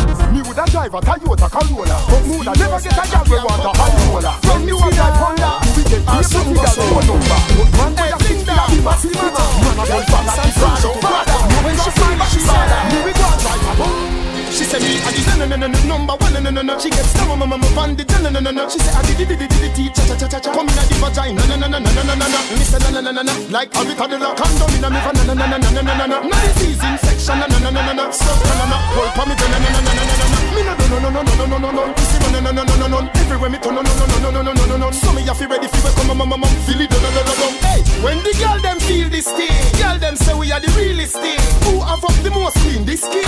woulda 0.50 0.70
drive 0.70 0.94
a 0.94 1.00
Toyota 1.00 1.48
Corolla, 1.48 1.96
but 2.10 2.22
woulda 2.26 2.52
never 2.58 2.80
get 2.80 2.98
a 2.98 3.04
girl 3.06 3.24
we 3.30 3.36
want 3.38 3.62
a 3.62 3.70
Honda. 3.78 4.32
From 4.42 4.64
New 4.66 4.78
York 4.78 4.94
to 4.94 5.02
Honda, 5.02 5.50
we 5.76 5.82
get 5.84 6.02
paid 6.02 6.26
for 6.26 6.42
the 6.42 6.54
girl 6.54 6.74
phone 6.74 7.06
number. 7.06 7.38
But 7.54 7.70
man, 7.78 7.92
we 7.94 8.10
a 8.10 8.18
think 8.18 8.46
that 8.46 8.70
the 8.70 8.82
massive 8.82 9.14
matter. 9.14 9.46
Man 9.62 9.78
a 9.78 9.86
girl 9.86 10.02
from 10.10 10.26
that 10.26 10.46
is 10.46 10.54
proud 10.58 10.84
of 10.84 11.00
brother. 11.00 11.38
When 11.62 11.76
she 11.78 11.90
find 11.90 12.22
she 12.30 12.40
sad, 12.40 13.04
we 13.04 13.12
go 13.12 13.26
drive 13.38 13.62
a 13.62 13.74
Honda. 13.78 14.29
She 14.50 14.66
said 14.66 14.82
me 14.82 14.98
I 14.98 15.14
the 15.14 15.46
no 15.46 15.46
no 15.46 15.56
no 15.56 15.78
number 15.86 16.14
one 16.18 16.34
no 16.42 16.50
no 16.50 16.62
no. 16.62 16.74
She 16.78 16.90
gets 16.90 17.14
stung 17.14 17.28
mama 17.30 17.46
mama 17.46 17.66
van 17.70 17.94
the 17.94 18.02
no 18.20 18.30
no 18.34 18.40
no 18.42 18.50
no. 18.50 18.68
She 18.68 18.78
said 18.82 18.94
I 18.98 19.02
did 19.06 19.22
did 19.22 19.38
did 19.38 19.46
did 19.46 19.72
did 19.72 19.94
cha 19.94 20.02
cha 20.10 20.14
cha 20.18 20.26
cha 20.26 20.38
cha. 20.42 20.50
Come 20.50 20.68
inna 20.68 20.82
the 20.90 20.94
vagina 20.98 21.42
no 21.46 21.54
no 21.54 21.66
no 21.70 21.78
no 21.78 21.90
no 21.94 22.02
no 22.02 22.14
no 22.18 22.26
no. 22.26 22.40
Me 22.58 22.64
say 22.66 22.82
no 22.82 22.90
no 22.90 23.00
no 23.00 23.10
no 23.14 23.22
no 23.22 23.34
like 23.54 23.70
a 23.70 23.80
rock. 23.80 24.36
Condom 24.36 24.74
inna 24.74 24.90
me 24.90 24.98
van 25.00 25.14
no 25.14 25.22
no 25.22 25.34
no 25.38 25.46
no 25.46 25.56
no 25.56 25.80
no 25.80 25.94
no 25.94 26.06
no. 26.10 26.18
No 26.26 26.36
disease 26.50 26.82
infection 26.82 27.38
no 27.38 27.46
no 27.46 27.58
no 27.62 27.70
no 27.70 27.80
no 27.80 27.92
no. 27.94 28.04
So 28.10 28.26
no 28.26 28.54
no 28.58 28.64
no. 28.66 28.76
Hold 28.98 29.10
pa 29.14 29.22
me 29.24 29.34
no 29.38 29.46
no 29.46 29.58
no 29.62 29.70
no 29.70 29.80
no 29.86 30.02
no 30.02 30.26
no. 30.28 30.38
Me 30.50 30.60
no 30.66 30.72
no 30.74 30.98
no 30.98 31.08
no 31.08 31.22
no 31.22 31.34
no 31.38 31.46
no 31.46 31.56
no 31.56 31.70
no. 31.70 31.82
Pussy 31.94 32.16
no 32.18 32.28
no 32.34 32.50
no 32.50 32.62
no 32.66 32.74
no 32.74 32.86
no. 32.90 32.98
Everywhere 33.22 33.50
me 33.54 33.58
turn 33.62 33.74
no 33.78 33.82
no 33.86 33.92
no 33.94 34.06
no 34.18 34.28
no 34.34 34.40
no 34.42 34.52
no 34.52 34.64
no 34.66 34.76
no. 34.76 34.88
So 34.90 35.14
me 35.14 35.22
have 35.30 35.38
to 35.38 35.46
ready 35.46 35.68
for 35.70 35.94
come 35.94 36.10
mama 36.10 36.26
mama 36.26 36.46
feel 36.66 36.80
it 36.80 36.90
no 36.90 36.98
no 36.98 37.08
no 37.14 37.22
no 37.22 37.34
no. 37.38 37.46
Hey, 37.62 37.80
when 38.02 38.18
the 38.26 38.34
girl 38.42 38.58
them 38.58 38.82
feel 38.82 39.08
this 39.08 39.30
thing, 39.30 39.54
girl 39.78 39.96
them 40.02 40.16
say 40.16 40.34
we 40.34 40.50
are 40.50 40.58
the 40.58 40.68
realest 40.74 41.14
thing. 41.22 41.38
Who 41.70 41.78
have 41.86 42.02
up 42.02 42.18
the 42.26 42.30
most 42.34 42.58
clean 42.66 42.84
this 42.84 43.06
skin? 43.06 43.24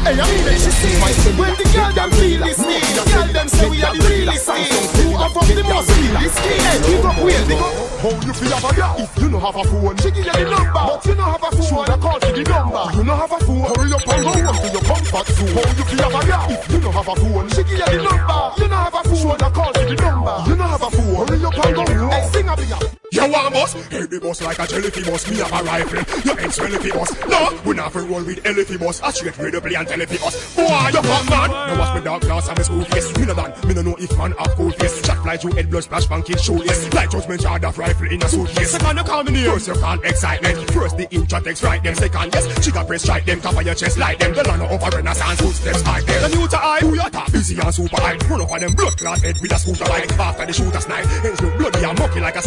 Hey, 0.00 0.16
I 0.16 0.24
mean, 0.32 0.56
she 0.56 0.72
see 0.72 0.96
When 1.36 1.52
the 1.60 1.64
girl 1.76 1.92
them 1.92 2.10
feel 2.16 2.40
this 2.40 2.56
thing 2.56 2.88
Girl 3.12 3.28
them 3.36 3.48
say 3.48 3.68
we 3.68 3.84
are 3.84 3.92
the 3.92 4.00
realest 4.00 4.48
thing 4.48 4.72
Who 4.96 5.12
have 5.20 5.36
up 5.36 5.44
the 5.44 5.60
most 5.60 5.92
feel 5.92 6.14
this 6.16 6.36
thing 6.40 6.56
Hey, 6.56 6.78
big 6.88 7.04
up, 7.04 7.20
wait, 7.20 7.44
big 7.44 7.60
up 7.60 7.72
How 8.00 8.16
you 8.24 8.32
feel 8.32 8.54
about 8.56 8.76
that? 8.80 8.96
If 8.96 9.12
you 9.20 9.28
don't 9.28 9.44
have 9.44 9.56
a 9.60 9.64
phone 9.68 9.96
She 10.00 10.08
give 10.08 10.24
you 10.24 10.32
the 10.32 10.44
number 10.48 10.72
But 10.72 11.04
you 11.04 11.14
don't 11.14 11.28
have 11.28 11.44
a 11.44 11.50
phone 11.52 11.68
Shoulda 11.68 11.96
call 12.00 12.16
to 12.16 12.30
the 12.32 12.44
number 12.48 12.84
You 12.96 13.04
don't 13.04 13.20
have 13.20 13.32
a 13.32 13.38
phone 13.44 13.64
Hurry 13.76 13.92
up 13.92 14.08
and 14.08 14.22
go 14.24 14.32
home 14.40 14.56
to 14.56 14.68
your 14.72 14.84
comfort 14.88 15.26
zone 15.36 15.52
How 15.52 15.68
you 15.68 15.84
feel 15.84 16.04
about 16.08 16.24
that? 16.24 16.48
If 16.48 16.72
you 16.72 16.80
don't 16.80 16.94
have 16.96 17.10
a 17.12 17.14
phone 17.20 17.48
She 17.52 17.62
give 17.68 17.76
you 17.76 17.88
the 17.92 18.00
number 18.00 18.40
You 18.56 18.68
don't 18.72 18.80
have 18.80 18.96
a 18.96 19.00
phone 19.04 19.20
Shoulda 19.20 19.48
call 19.52 19.72
to 19.76 19.82
the 19.84 19.96
number 20.00 20.36
You 20.48 20.54
don't 20.56 20.70
have 20.72 20.80
a 20.80 20.90
phone 20.96 21.12
Hurry 21.28 21.44
up 21.44 21.60
and 21.60 21.74
go 21.76 21.84
home 21.84 22.08
Hey, 22.08 22.24
sing 22.32 22.48
a 22.48 22.56
big 22.56 22.99
You 23.12 23.28
want 23.28 23.52
boss? 23.52 23.72
Hey, 23.90 24.06
the 24.06 24.20
boss 24.20 24.40
like 24.40 24.58
a 24.60 24.62
jellyfy 24.62 25.02
boss. 25.10 25.28
Me 25.28 25.36
have 25.38 25.50
a 25.50 25.64
rifle. 25.64 25.98
Your 26.22 26.38
ex 26.46 26.58
jellyfy 26.60 26.94
boss. 26.94 27.10
No, 27.26 27.60
we 27.66 27.74
not 27.74 27.90
for 27.90 28.02
roll 28.02 28.22
with 28.22 28.46
elephant 28.46 28.78
boss. 28.78 29.02
I 29.02 29.10
straight 29.10 29.34
the 29.34 29.60
play 29.60 29.74
and 29.74 29.88
telephy 29.88 30.18
boss. 30.18 30.54
Boy, 30.54 30.62
you 30.62 31.02
fuck 31.02 31.26
man. 31.26 31.50
Now 31.50 31.78
watch 31.78 31.98
me 31.98 32.04
dark 32.04 32.22
glass 32.22 32.46
and 32.46 32.58
me 32.58 32.62
school 32.62 32.84
face. 32.84 33.10
Me 33.18 33.26
no 33.26 33.34
man. 33.34 33.50
Me 33.66 33.74
no 33.74 33.82
know 33.82 33.96
if 33.98 34.16
man 34.16 34.30
have 34.38 34.54
cool 34.54 34.70
face. 34.70 35.02
Chat 35.02 35.18
fly 35.18 35.36
through 35.36 35.58
head 35.58 35.68
blood 35.70 35.82
splash 35.82 36.06
pancake 36.06 36.38
shoeless. 36.38 36.94
Like 36.94 37.10
judgment 37.10 37.42
yard 37.42 37.64
of 37.64 37.76
rifle 37.78 38.06
in 38.06 38.22
a 38.22 38.28
suitcase. 38.28 38.70
Second 38.70 38.96
you 38.98 39.02
call 39.02 39.24
me 39.24 39.32
name. 39.32 39.50
First 39.50 39.66
you 39.66 39.74
call 39.74 39.98
excitement. 40.06 40.70
First 40.70 40.96
the 40.96 41.10
intro 41.10 41.40
text 41.40 41.62
right 41.64 41.82
them. 41.82 41.94
Second 41.96 42.30
yes. 42.32 42.64
Chica 42.64 42.84
press 42.84 43.02
strike 43.02 43.26
them. 43.26 43.40
Cover 43.40 43.62
your 43.62 43.74
chest 43.74 43.98
like 43.98 44.20
them. 44.20 44.34
The 44.34 44.46
land 44.46 44.62
over 44.62 44.96
renaissance 44.96 45.40
footsteps 45.40 45.82
hide 45.82 46.06
them. 46.06 46.30
The 46.30 46.36
new 46.38 46.46
to 46.46 46.58
eye. 46.62 46.78
Who 46.82 46.94
you 46.94 47.10
top? 47.10 47.32
Busy 47.32 47.58
and 47.58 47.74
super 47.74 47.96
high. 47.96 48.18
Run 48.30 48.42
up 48.42 48.52
on 48.52 48.60
them 48.60 48.72
blood 48.74 48.96
clot 48.96 49.18
head 49.18 49.34
with 49.42 49.50
a 49.50 49.58
scooter 49.58 49.84
bike. 49.86 50.12
After 50.12 50.46
the 50.46 50.52
shooter 50.52 50.80
snipe. 50.80 51.06
Hands 51.06 51.40
look 51.40 51.58
bloody 51.58 51.84
and 51.84 51.98
mucky 51.98 52.20
like 52.20 52.36
a 52.36 52.42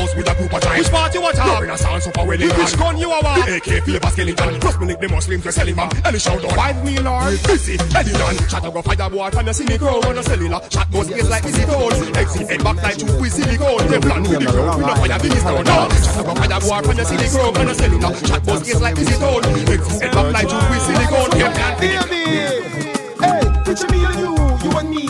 slaughterhouse 0.00 0.16
with 0.16 0.30
a 0.30 0.34
group 0.36 0.52
of 0.52 0.62
giants. 0.62 0.88
Which 0.88 0.94
part 0.94 1.14
you 1.14 1.20
want 1.20 1.36
to 1.36 1.42
have? 1.42 1.60
Renaissance 1.60 2.04
super 2.04 2.24
wedding. 2.24 2.48
Which 2.48 2.76
gun 2.76 2.98
you 2.98 3.10
are? 3.10 3.22
The 3.22 3.56
AK 3.56 3.84
favor 3.84 4.10
skeleton. 4.10 4.60
Plus 4.60 4.78
me 4.78 4.86
lick 4.86 5.00
the 5.00 5.08
Muslims 5.08 5.42
to 5.44 5.52
selling 5.52 5.76
man. 5.76 5.90
Any 6.04 6.18
shout 6.18 6.44
out. 6.44 6.52
Five 6.52 6.84
me 6.84 6.98
lord. 6.98 7.38
Busy. 7.44 7.74
Eddie 7.94 8.12
Dan. 8.12 8.36
Shot 8.48 8.64
up 8.64 8.74
go 8.74 8.82
fire 8.82 9.10
boy. 9.10 9.30
From 9.30 9.44
the 9.46 9.52
silly 9.52 9.78
crown 9.78 10.04
on 10.04 10.14
the 10.14 10.22
cellular. 10.22 10.60
Shot 10.70 10.90
goes 10.90 11.10
ears 11.10 11.30
like 11.30 11.44
easy 11.44 11.64
tone. 11.64 11.92
Exit 12.16 12.48
head 12.48 12.64
back 12.64 12.76
like 12.82 12.96
two 12.96 13.20
with 13.20 13.32
silicone. 13.32 13.86
They 13.88 14.00
plan 14.00 14.22
with 14.22 14.40
the 14.40 14.46
crown. 14.46 14.78
We 14.78 14.86
no 14.86 14.94
fire 14.94 15.18
beast 15.20 15.44
down. 15.44 15.64
No. 15.64 15.88
Shot 15.90 16.16
up 16.16 16.26
go 16.26 16.34
fire 16.34 16.60
boy. 16.60 16.80
From 16.86 16.96
the 16.96 17.04
silly 17.04 17.28
crown 17.28 17.56
on 17.56 17.66
the 17.66 17.74
cellular. 17.74 18.14
Shot 18.24 18.42
goes 18.46 18.68
ears 18.68 18.80
like 18.80 18.98
easy 18.98 19.16
tone. 19.20 19.44
Exit 19.44 20.02
head 20.02 20.12
back 20.14 20.32
like 20.32 20.48
two 20.48 20.60
with 20.70 20.82
silicone. 20.82 21.30
They 21.30 21.48
plan 21.50 21.76
with 21.78 21.90
the 21.90 22.10
Baby, 22.10 22.22
hey, 23.20 23.62
picture 23.64 23.88
me 23.88 24.04
and 24.04 24.18
you, 24.18 24.34
you 24.64 24.78
and 24.78 24.90
me. 24.90 25.00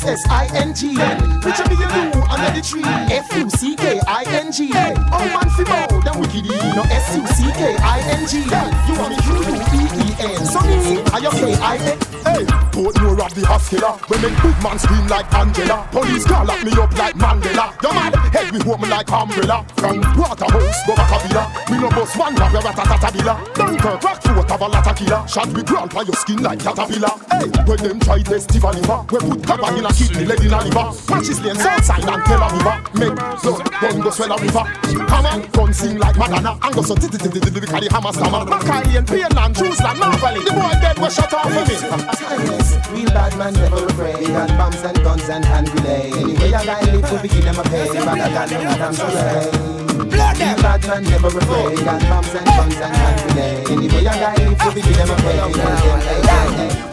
S 0.00 0.06
S 0.06 0.22
I 0.30 0.46
N 0.54 0.72
G. 0.74 0.96
Which 1.44 1.60
of 1.60 1.70
you 1.70 1.76
do 1.76 2.22
under 2.22 2.50
the 2.56 2.62
tree? 2.62 2.82
F 2.84 3.36
U 3.36 3.50
C 3.50 3.76
K 3.76 4.00
I 4.06 4.24
N 4.28 4.50
G. 4.50 4.70
Oh 4.72 5.18
man, 5.18 5.50
fi 5.50 5.64
bow 5.64 6.00
them 6.00 6.22
wickedy. 6.22 6.48
No 6.74 6.82
S 6.84 7.16
U 7.16 7.26
C 7.26 7.52
K 7.52 7.76
I 7.76 8.00
N 8.08 8.26
G. 8.26 8.38
You 8.40 8.98
want 8.98 9.10
me 9.10 9.20
Q 9.20 9.34
U 9.34 9.60
E 9.76 9.88
E 10.02 10.36
N. 10.38 10.46
So 10.46 10.60
me, 10.62 11.02
I 11.12 11.26
okay 11.26 11.54
I 11.60 11.76
N. 11.76 12.09
Hey, 12.24 12.44
don't 12.72 12.94
know 13.00 13.24
of 13.24 13.34
the 13.34 13.44
hospital. 13.46 13.96
When 14.08 14.20
make 14.22 14.36
big 14.42 14.56
man 14.62 14.78
scream 14.78 15.06
like 15.08 15.28
Angela. 15.34 15.86
Police 15.90 16.24
call 16.24 16.44
lock 16.46 16.62
me 16.64 16.72
up 16.72 16.92
like 16.96 17.16
Mandela. 17.16 17.66
Your 17.82 17.94
man 17.94 18.12
head 18.32 18.52
me 18.52 18.60
home 18.60 18.82
like 18.88 19.10
umbrella. 19.10 19.64
From 19.76 20.00
Waterhouse 20.16 20.80
go 20.86 20.94
back 20.96 21.12
a 21.12 21.18
villa. 21.28 21.44
Me 21.70 21.76
no 21.80 21.88
bus 21.90 22.16
one 22.16 22.34
grab 22.34 22.52
your 22.52 22.62
ratatatabilla. 22.62 23.34
Dunkirk 23.54 24.02
rock 24.02 24.22
throat 24.22 24.50
of 24.50 24.60
a 24.60 24.66
lot 24.68 24.86
of 24.86 24.96
killer. 24.96 25.22
Shot 25.26 25.48
me 25.52 25.62
ground 25.62 25.94
by 25.94 26.02
your 26.02 26.14
skin 26.14 26.42
like 26.42 26.60
caterpillar. 26.60 27.14
Hey, 27.30 27.48
when 27.64 27.78
them 27.78 28.00
try 28.00 28.22
test 28.22 28.50
Steve 28.50 28.64
liver, 28.64 29.00
we 29.10 29.18
put 29.18 29.44
copper 29.44 29.76
in 29.76 29.84
a 29.84 29.92
kidney, 29.92 30.24
lead 30.24 30.40
in 30.40 30.52
a 30.52 30.60
liver. 30.62 30.86
Matches 31.10 31.40
lane 31.40 31.56
southside 31.56 32.04
and 32.04 32.24
Tel 32.24 32.40
Aviv. 32.40 32.94
Make 32.94 33.16
blood 33.42 33.64
gun 33.80 34.00
go 34.00 34.10
swell 34.10 34.32
a 34.32 34.36
river. 34.40 34.64
Come 35.08 35.26
on, 35.26 35.40
gun 35.50 35.72
sing 35.72 35.98
like 35.98 36.16
Madonna 36.16 36.58
and 36.62 36.74
go 36.74 36.82
so 36.82 36.94
ti 36.94 37.08
ti 37.08 37.18
ti 37.18 37.28
ti 37.28 37.40
ti 37.40 37.50
ti 37.50 37.60
the 37.60 37.88
hammer 37.90 38.12
stammer. 38.12 38.44
Macaulay 38.44 38.96
and 38.96 39.06
Painland, 39.06 39.56
Jerusalem, 39.56 39.96
Marvally. 39.96 40.44
The 40.44 40.52
boy 40.52 40.74
dead 40.80 40.98
was 40.98 41.14
shot 41.14 41.32
off 41.32 41.52
for 41.52 41.64
me. 41.66 42.09
Timeless, 42.16 42.76
real 42.90 43.08
bad 43.10 43.36
man 43.38 43.54
never 43.54 43.86
afraid. 43.86 44.26
Got 44.26 44.48
bombs 44.58 44.82
and 44.82 44.96
guns 45.02 45.28
and 45.28 45.44
hand 45.44 45.70
grenades. 45.70 46.16
Anyway, 46.16 46.52
I 46.52 46.64
got 46.64 46.86
live, 46.86 47.12
we 47.12 47.28
begin 47.28 47.44
them 47.44 47.58
a 47.58 47.62
pay. 47.62 47.86
But 47.88 48.08
I 48.08 48.28
got 48.32 48.50
no 48.50 48.60
damn 48.60 48.94
sorry. 48.94 49.50
Blood 50.08 50.36
them. 50.36 50.56
Bad 50.62 50.86
man 50.86 51.02
never 51.04 51.28
afraid. 51.28 51.78
Got 51.84 52.02
bombs 52.02 52.34
and 52.34 52.46
guns 52.46 52.76
and 52.76 52.96
hand 52.96 53.32
grenades. 53.32 53.70
Anyway, 53.70 54.06
I 54.06 54.20
got 54.20 54.38
live, 54.38 54.74
we 54.74 54.82
begin 54.82 54.92
them 54.92 55.10
a 55.10 55.16
pay. 55.16 56.89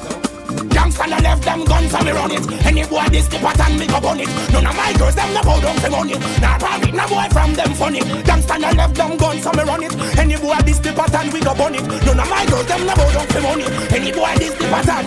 Gangsta 0.77 1.09
no 1.09 1.17
left 1.17 1.43
them 1.43 1.65
guns 1.65 1.93
and 1.93 2.05
me 2.05 2.11
run 2.11 2.31
it. 2.31 2.45
Any 2.65 2.85
boy 2.85 3.09
this 3.09 3.27
the 3.27 3.37
pattern 3.39 3.79
me 3.79 3.87
go 3.87 3.99
bun 3.99 4.19
it. 4.19 4.29
None 4.53 4.67
of 4.67 4.75
my 4.77 4.93
girls 4.93 5.15
them 5.15 5.33
no 5.33 5.41
bow 5.41 5.59
down 5.59 5.77
for 5.81 5.89
money. 5.89 6.13
Nah 6.39 6.57
private 6.59 6.93
no 6.93 7.07
boy 7.09 7.27
from 7.33 7.53
them 7.55 7.73
funny. 7.73 8.01
Gangsta 8.21 8.59
no 8.61 8.69
left 8.77 8.95
them 8.95 9.17
guns 9.17 9.45
and 9.45 9.57
me 9.57 9.63
run 9.63 9.83
it. 9.83 9.93
Any 10.21 10.37
boy 10.37 10.61
this 10.61 10.77
the 10.77 10.93
pattern 10.93 11.33
we 11.33 11.39
go 11.41 11.55
bun 11.55 11.73
it. 11.73 11.81
None 12.05 12.19
of 12.19 12.29
my 12.29 12.45
girls 12.45 12.67
them 12.67 12.85
no 12.85 12.93
bow 12.93 13.09
down 13.11 13.27
for 13.27 13.41
money. 13.41 13.65
Any 13.89 14.11
boy 14.11 14.33
this 14.37 14.53
the 14.53 14.65
pattern. 14.69 15.05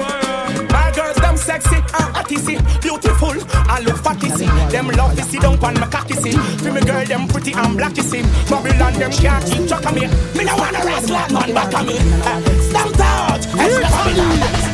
My 0.75 0.91
girls 0.91 1.17
them 1.17 1.37
sexy 1.37 1.77
and 1.77 2.11
artisty, 2.19 2.59
beautiful 2.83 3.31
and 3.31 3.85
look 3.87 3.99
fatty 3.99 4.29
see. 4.31 4.51
Them 4.75 4.89
love 4.89 5.15
to 5.17 5.23
sit 5.23 5.41
down 5.43 5.63
on 5.63 5.75
my 5.79 5.87
cocky 5.87 6.15
see. 6.15 6.33
For 6.63 6.73
me 6.73 6.81
girl 6.81 7.05
them 7.05 7.29
pretty 7.29 7.53
and 7.53 7.79
blacky 7.79 8.03
see. 8.03 8.23
Babylon 8.51 8.95
them 8.95 9.13
can't 9.13 9.45
keep 9.47 9.69
track 9.69 9.87
of 9.87 9.95
me. 9.95 10.07
Me 10.37 10.45
no 10.45 10.57
wanna 10.57 10.83
rascal 10.83 11.31
man 11.31 11.55
back 11.55 11.75
of 11.75 11.87
me. 11.87 11.97
Uh, 12.27 12.41
Stamped 12.71 13.01
out, 13.01 13.39
it's 13.39 13.47
Babylon. 13.55 14.70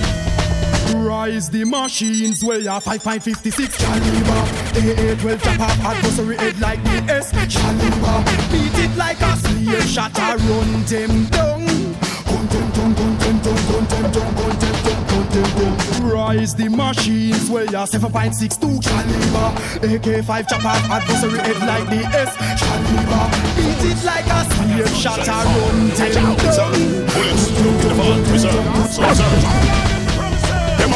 Rise 0.95 1.51
the 1.51 1.65
machines 1.65 2.45
where 2.45 2.61
you 2.61 2.69
5.56 2.69 3.79
caliber 3.79 4.43
AA-12 4.79 5.43
chop 5.43 5.61
off 5.61 5.81
adversary 5.81 6.37
head 6.37 6.61
like 6.61 6.83
the 6.85 6.99
Excalibur 7.13 8.23
Beat 8.53 8.79
it 8.85 8.97
like 8.97 9.21
a 9.21 9.37
slave 9.37 9.89
shot 9.89 10.17
a 10.19 10.37
run 10.37 10.85
them 10.85 11.25
down 11.27 11.67
Rise 16.03 16.55
the 16.55 16.69
machines 16.69 17.51
where 17.51 17.65
you 17.65 17.71
7.62 17.71 18.83
caliber 18.83 19.49
AK-5 19.97 20.49
chop 20.49 20.65
off 20.65 20.91
adversary 20.91 21.39
head 21.39 21.59
like 21.67 21.89
the 21.91 22.05
S 22.17 22.37
caliber 22.63 23.27
Beat 23.57 23.91
it 23.91 24.05
like 24.05 24.27
a 24.27 24.45
slave 24.55 24.97
shot 24.97 25.27
a 25.27 25.45
run 25.45 25.91
Bullets, 27.17 27.51
them 28.45 29.86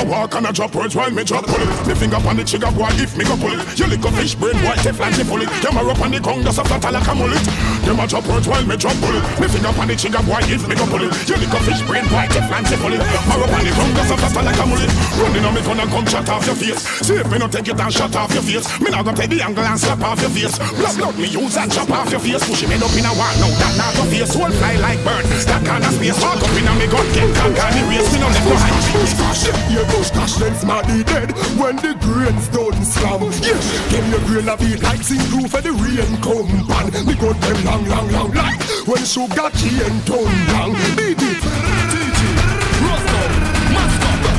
a 0.01 0.05
walk 0.09 0.35
and 0.35 0.47
a 0.47 0.53
drop 0.53 0.75
words 0.75 0.97
while 0.97 1.11
me 1.11 1.25
drop 1.25 1.45
bullet. 1.47 1.69
Me 1.87 1.95
finger 1.95 2.17
on 2.17 2.37
the 2.37 2.45
trigger 2.45 2.71
boy 2.73 2.89
if 2.97 3.17
me 3.17 3.25
go 3.25 3.37
pull 3.37 3.53
it. 3.53 3.61
You 3.79 3.87
lick 3.87 4.05
a 4.05 4.11
fish 4.13 4.35
brain 4.35 4.57
boy 4.65 4.77
Teflon 4.81 5.13
me 5.19 5.25
pull 5.25 5.43
it. 5.43 5.51
Them 5.61 5.77
a 5.77 5.83
up 5.85 6.01
on 6.01 6.11
the 6.11 6.21
gong 6.21 6.43
just 6.43 6.59
a 6.59 6.65
flat 6.65 6.93
like 6.93 7.07
a 7.07 7.15
mullet. 7.15 7.45
Them 7.85 8.01
a 8.01 8.07
drop 8.07 8.27
words 8.27 8.49
while 8.49 8.65
me 8.65 8.77
drop 8.77 8.97
bullet. 9.01 9.23
Me 9.41 9.47
finger 9.49 9.69
on 9.69 9.89
the 9.89 9.97
trigger 9.97 10.23
boy 10.25 10.41
if 10.49 10.65
me 10.69 10.75
go 10.75 10.87
pull 10.89 11.05
it. 11.05 11.13
You 11.29 11.37
lick 11.37 11.53
a 11.53 11.61
fish 11.65 11.83
brain 11.85 12.05
boy 12.09 12.25
Teflon 12.33 12.65
me 12.71 12.77
pull 12.81 12.95
it. 12.97 13.01
A 13.01 13.35
up 13.37 13.53
on 13.53 13.63
the 13.65 13.73
gong 13.77 13.93
just 14.33 14.45
like 14.47 14.59
a 14.59 14.67
mullet. 14.67 14.91
Running 15.19 15.45
on 15.45 15.55
me 15.55 15.63
gun 15.63 15.81
and 15.81 15.91
come 15.91 16.07
shut 16.07 16.29
off 16.29 16.47
your 16.47 16.55
face. 16.55 16.81
See 17.03 17.15
if 17.15 17.31
me 17.31 17.39
no 17.39 17.49
take 17.49 17.69
it 17.69 17.81
and 17.81 17.93
shut 17.93 18.15
off 18.15 18.33
your 18.33 18.43
face. 18.43 18.67
Me 18.81 18.91
not 18.91 19.05
go 19.05 19.13
take 19.13 19.31
the 19.31 19.43
angle 19.43 19.65
and 19.65 19.79
slap 19.79 20.01
off 20.01 20.21
your 20.21 20.31
face. 20.31 20.59
Blood 20.79 20.97
blood 20.97 21.19
me 21.19 21.27
use 21.27 21.57
and 21.57 21.71
chop 21.73 21.91
off 21.91 22.11
your 22.11 22.21
face. 22.21 22.43
Push 22.47 22.63
him 22.63 22.73
up 22.83 22.95
in 22.95 23.07
a 23.07 23.13
wall. 23.19 23.35
No 23.43 23.49
that 23.59 23.75
not 23.77 23.95
your 23.97 24.07
face. 24.07 24.35
Whole 24.35 24.51
fly 24.51 24.77
like 24.79 25.03
bird. 25.05 25.25
That 25.51 25.63
kind 25.67 25.85
of 25.85 25.93
space. 25.95 26.19
Walk 26.23 26.39
up 26.39 26.55
in 26.55 26.67
a 26.67 26.73
me 26.79 26.87
gun. 26.87 27.07
Get 27.13 27.31
can 27.35 27.53
can 27.55 27.71
the 27.75 27.83
race. 27.91 28.09
Me 28.13 28.19
no 28.23 28.29
let 28.31 28.45
no 28.47 28.55
hide. 28.55 28.85
Push 28.95 29.15
cash. 29.19 29.43
Yeah, 29.71 29.85
push 29.91 30.11
cash. 30.11 30.35
Then 30.39 30.55
smarty 30.55 31.03
dead 31.05 31.31
when 31.59 31.77
the 31.83 31.93
grains 31.99 32.47
don't 32.55 32.79
slam. 32.87 33.21
Yeah, 33.43 33.59
give 33.91 34.07
your 34.09 34.23
grain 34.31 34.49
a 34.49 34.55
beat 34.57 34.81
like 34.83 35.03
sing 35.03 35.23
proof 35.31 35.51
for 35.51 35.61
the 35.61 35.75
rain 35.75 36.11
come 36.23 36.49
pan. 36.71 36.87
Me 37.07 37.15
got 37.19 37.37
them 37.41 37.59
long, 37.67 37.85
long, 37.89 38.09
long 38.15 38.31
like 38.33 38.63
when 38.87 39.03
sugar 39.05 39.51
cane 39.59 39.99
turn 40.07 40.31
long. 40.55 40.73
Beat 40.97 41.19
it, 41.19 42.10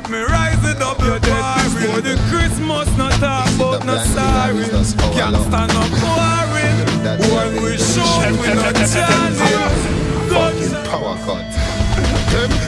make 0.00 0.10
me 0.10 0.18
rise 0.18 0.62
it 0.64 0.82
up 0.82 0.98
your 1.00 1.18
dead 1.18 1.64
before 1.74 2.00
the 2.00 2.16
Christmas. 2.28 2.86
Not 2.98 3.16
about 3.16 3.84
no 3.86 3.96
sorry. 4.04 4.64
Can't 5.14 5.36
stand 5.36 5.72
up 5.72 5.90
quarrel. 6.00 6.76
When 7.32 7.62
we 7.62 7.78
show 7.78 8.04
we 8.40 8.48
no 8.54 8.72
channel. 8.92 9.70
Power 10.90 11.16
cut. 11.24 11.75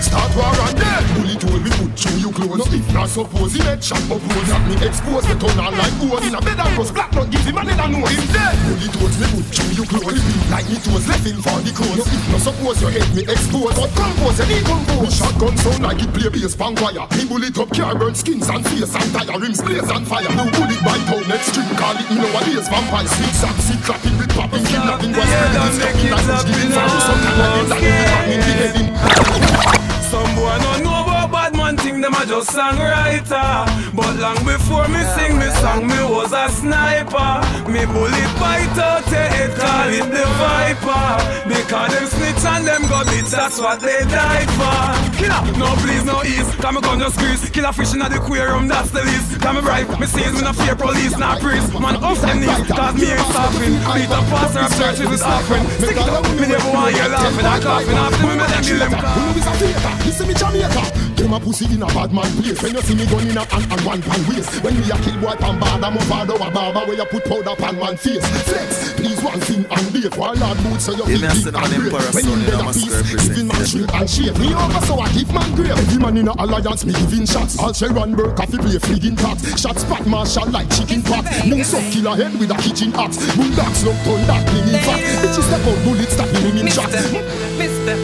Start 0.08 0.32
war 0.40 0.56
and 0.64 0.80
Bullet 1.12 1.42
hole 1.44 1.60
we 1.60 1.68
put 1.76 1.92
through 1.92 2.16
you 2.16 2.30
clothes 2.32 2.64
If 2.72 2.88
not 2.96 3.08
suppose 3.12 3.52
shot 3.84 4.00
oppose 4.08 4.48
Have 4.48 4.64
me 4.64 4.74
expose 4.80 5.28
the 5.28 5.36
turn 5.36 5.60
on 5.60 5.76
like 5.76 5.92
gold 6.00 6.24
In 6.24 6.32
a 6.32 6.40
bed 6.40 6.56
and 6.56 6.72
rust. 6.80 6.94
Black 6.96 7.12
not 7.12 7.28
give 7.28 7.44
him 7.44 7.58
a 7.58 7.62
head 7.68 7.76
and 7.76 7.92
nose 7.92 8.16
Him 8.16 8.24
dead. 8.32 8.56
Bullet 8.72 8.94
holes 8.96 9.16
me 9.20 9.26
put 9.36 9.46
through 9.52 9.72
you 9.76 9.84
clothes 9.84 10.24
Like 10.48 10.64
me 10.72 10.80
toes 10.80 11.04
left 11.04 11.28
him 11.28 11.38
for 11.44 11.60
the 11.60 11.72
clothes 11.76 12.08
If 12.08 12.24
not 12.32 12.40
suppose 12.40 12.80
your 12.80 12.92
head 12.96 13.08
me 13.12 13.22
expose. 13.28 13.76
But 13.76 13.92
compose 13.92 14.40
and 14.40 14.48
decompose 14.48 15.04
Me 15.04 15.10
shotgun 15.12 15.54
sound 15.60 15.82
like 15.84 16.00
it 16.00 16.10
play 16.16 16.28
bass 16.32 16.56
bang 16.56 16.76
wire. 16.80 17.04
Me 17.12 17.22
bullet 17.28 17.56
up 17.60 17.68
car 17.68 17.92
burn 17.92 18.14
skins 18.16 18.48
and 18.48 18.64
face 18.64 18.94
and 18.96 19.08
tire. 19.12 19.36
Rims 19.36 19.60
blaze 19.60 19.92
and 19.92 20.08
fire. 20.08 20.32
No 20.32 20.48
bullet 20.56 20.80
by 20.80 20.96
town 21.04 21.24
next 21.28 21.52
string 21.52 21.68
Call 21.76 21.96
it 22.00 22.08
me 22.08 22.16
nowadays 22.16 22.64
vampire. 22.72 23.04
Sweet 23.04 23.36
sack 23.36 23.56
seat 23.60 23.80
clapping 23.84 24.16
with 24.16 24.32
popping 24.32 24.64
Kidnapping 24.64 25.12
was 25.12 25.28
spreading 25.28 25.68
It's 25.68 25.78
coming 25.84 26.08
like 26.08 26.24
who's 26.24 26.44
giving 26.48 26.72
Pharaoh 26.72 27.04
Some 27.04 27.20
kind 27.20 27.36
of 27.36 27.44
game 27.44 27.68
that 27.68 27.68
will 27.68 27.68
be 27.68 28.08
happening 28.08 28.38
the 28.40 28.54
head 28.56 29.84
in 29.84 29.87
Some 30.10 30.34
boy 30.34 30.56
no 30.62 30.78
know 30.78 31.02
about 31.04 31.30
bad 31.30 31.54
man 31.54 31.76
think 31.98 32.14
them 32.14 32.22
a 32.22 32.26
just 32.26 32.50
songwriter 32.50 33.94
But 33.94 34.16
long 34.16 34.38
before 34.44 34.86
me 34.88 35.02
sing 35.16 35.38
me 35.38 35.48
song 35.58 35.86
me 35.86 35.98
was 36.06 36.32
a 36.32 36.48
sniper. 36.50 37.42
Me 37.70 37.84
bullet 37.86 38.30
bite 38.38 38.78
out 38.78 39.06
your 39.10 39.28
head 39.34 39.50
call 39.58 39.90
it 39.90 40.06
the 40.10 40.24
viper. 40.38 41.08
Because 41.48 41.92
them 41.94 42.06
snitch 42.06 42.44
and 42.44 42.66
them 42.66 42.82
go 42.82 43.02
bitch 43.10 43.30
that's 43.30 43.58
what 43.58 43.80
they 43.80 44.02
die 44.06 44.46
for. 44.58 45.18
Killer, 45.18 45.42
no 45.58 45.74
please 45.82 46.04
no 46.04 46.22
ease. 46.22 46.48
Cause 46.56 46.74
me 46.74 46.80
gun 46.80 46.98
just 46.98 47.16
squeeze. 47.16 47.50
Kill 47.50 47.66
a 47.66 47.72
fish 47.72 47.92
in 47.92 48.00
the 48.00 48.06
aquarium 48.06 48.68
that's 48.68 48.90
the 48.90 49.02
least. 49.02 49.40
Cause 49.40 49.54
me 49.54 49.60
bribe, 49.62 49.88
me 49.98 50.06
seize 50.06 50.32
me 50.32 50.42
no 50.42 50.52
fear 50.52 50.76
police 50.76 51.16
Nah 51.18 51.38
priest, 51.38 51.72
man 51.78 51.96
off 52.02 52.20
them 52.20 52.40
knees 52.40 52.62
Cause 52.68 52.94
me 52.94 53.10
ain't 53.10 53.26
stopping. 53.32 53.74
Beat 53.94 54.10
up 54.10 54.24
pastor 54.30 54.62
of 54.66 54.72
churches 54.78 55.08
with 55.08 55.22
offering. 55.22 55.64
Stick 55.82 55.98
it 55.98 56.08
up, 56.08 56.24
me 56.38 56.46
never 56.46 56.70
want 56.70 56.94
you 56.94 57.08
laughing 57.08 57.46
and 57.46 57.62
coughing 57.62 57.98
After 57.98 58.26
me 58.26 58.34
me 58.38 58.46
them 58.46 58.62
kill 58.62 58.78
them. 58.78 58.92
Who 58.92 59.20
know 59.26 59.38
is 59.38 59.46
a 59.46 59.52
faker? 59.58 59.92
Listen 60.06 60.28
me 60.28 60.34
Jamaica 60.34 61.07
Them 61.18 61.34
a 61.34 61.40
pussy 61.40 61.66
in 61.74 61.82
a 61.82 61.86
bad 61.86 62.12
man 62.14 62.30
place. 62.38 62.62
When 62.62 62.74
you 62.74 62.82
see 62.82 62.94
me 62.94 63.04
gun 63.10 63.26
in 63.26 63.36
a 63.36 63.44
hand 63.50 63.66
and 63.66 63.82
one 63.82 64.02
pan 64.02 64.22
waist. 64.30 64.62
When 64.62 64.74
we 64.78 64.86
a 64.86 64.96
kill 65.02 65.18
boy 65.18 65.34
pan 65.34 65.58
bad 65.58 65.82
I'm 65.82 65.96
a 65.98 66.02
bad 66.06 66.30
over 66.30 66.50
barber 66.50 66.86
Where 66.86 66.96
you 66.96 67.04
put 67.10 67.24
powder 67.26 67.56
pan 67.58 67.74
man 67.78 67.96
face. 67.98 68.22
Flex, 68.46 68.94
please 68.94 69.20
one 69.22 69.40
thing 69.42 69.66
and 69.66 69.86
leave 69.92 70.14
While 70.16 70.38
Lord 70.38 70.58
boots 70.62 70.86
so 70.86 70.92
you 70.94 71.04
feel 71.10 71.18
me 71.18 71.28
deep 71.28 71.54
and 71.58 71.90
brave? 71.90 72.14
When 72.14 72.24
you 72.24 72.36
bed 72.46 72.60
a 72.60 72.62
must 72.62 72.78
peace 72.78 72.94
represent 72.94 73.34
Giving 73.34 73.48
man 73.50 73.62
them. 73.66 73.98
and 73.98 74.08
shave 74.08 74.38
Me 74.38 74.48
over 74.54 74.80
so 74.86 74.94
I 74.98 75.08
give 75.10 75.32
man 75.34 75.50
grave 75.58 75.74
Every 75.74 75.98
man 75.98 76.16
in 76.16 76.28
a 76.28 76.34
alliance 76.38 76.84
me 76.86 76.92
giving 76.94 77.26
shots. 77.26 77.58
All 77.58 77.72
Sharon 77.74 78.14
Burke 78.14 78.36
coffee 78.38 78.58
play 78.58 78.78
fligging 78.78 79.18
tax 79.18 79.42
Shots 79.58 79.82
spot 79.82 80.06
marshal 80.06 80.46
like 80.54 80.70
chicken 80.70 81.02
pot 81.02 81.26
Moose 81.50 81.74
up 81.74 81.82
killer 81.90 82.14
head 82.14 82.32
with 82.38 82.54
a 82.54 82.58
kitchen 82.62 82.94
axe. 82.94 83.18
Bulldogs 83.34 83.82
look 83.82 83.98
turn 84.06 84.22
that 84.30 84.46
bringing 84.46 84.80
fat 84.86 85.02
Bitches 85.18 85.42
step 85.50 85.66
out 85.66 85.78
bullets 85.82 86.14
stop 86.14 86.30
me 86.30 86.60
in 86.62 86.66
shots. 86.70 86.94
Mister, 86.94 87.26
Mister, 87.58 87.96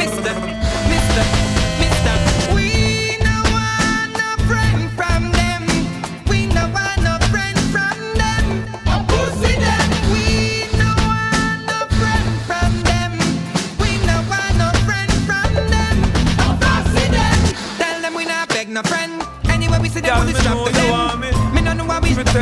Mister, 0.00 0.32
Mister. 0.88 1.43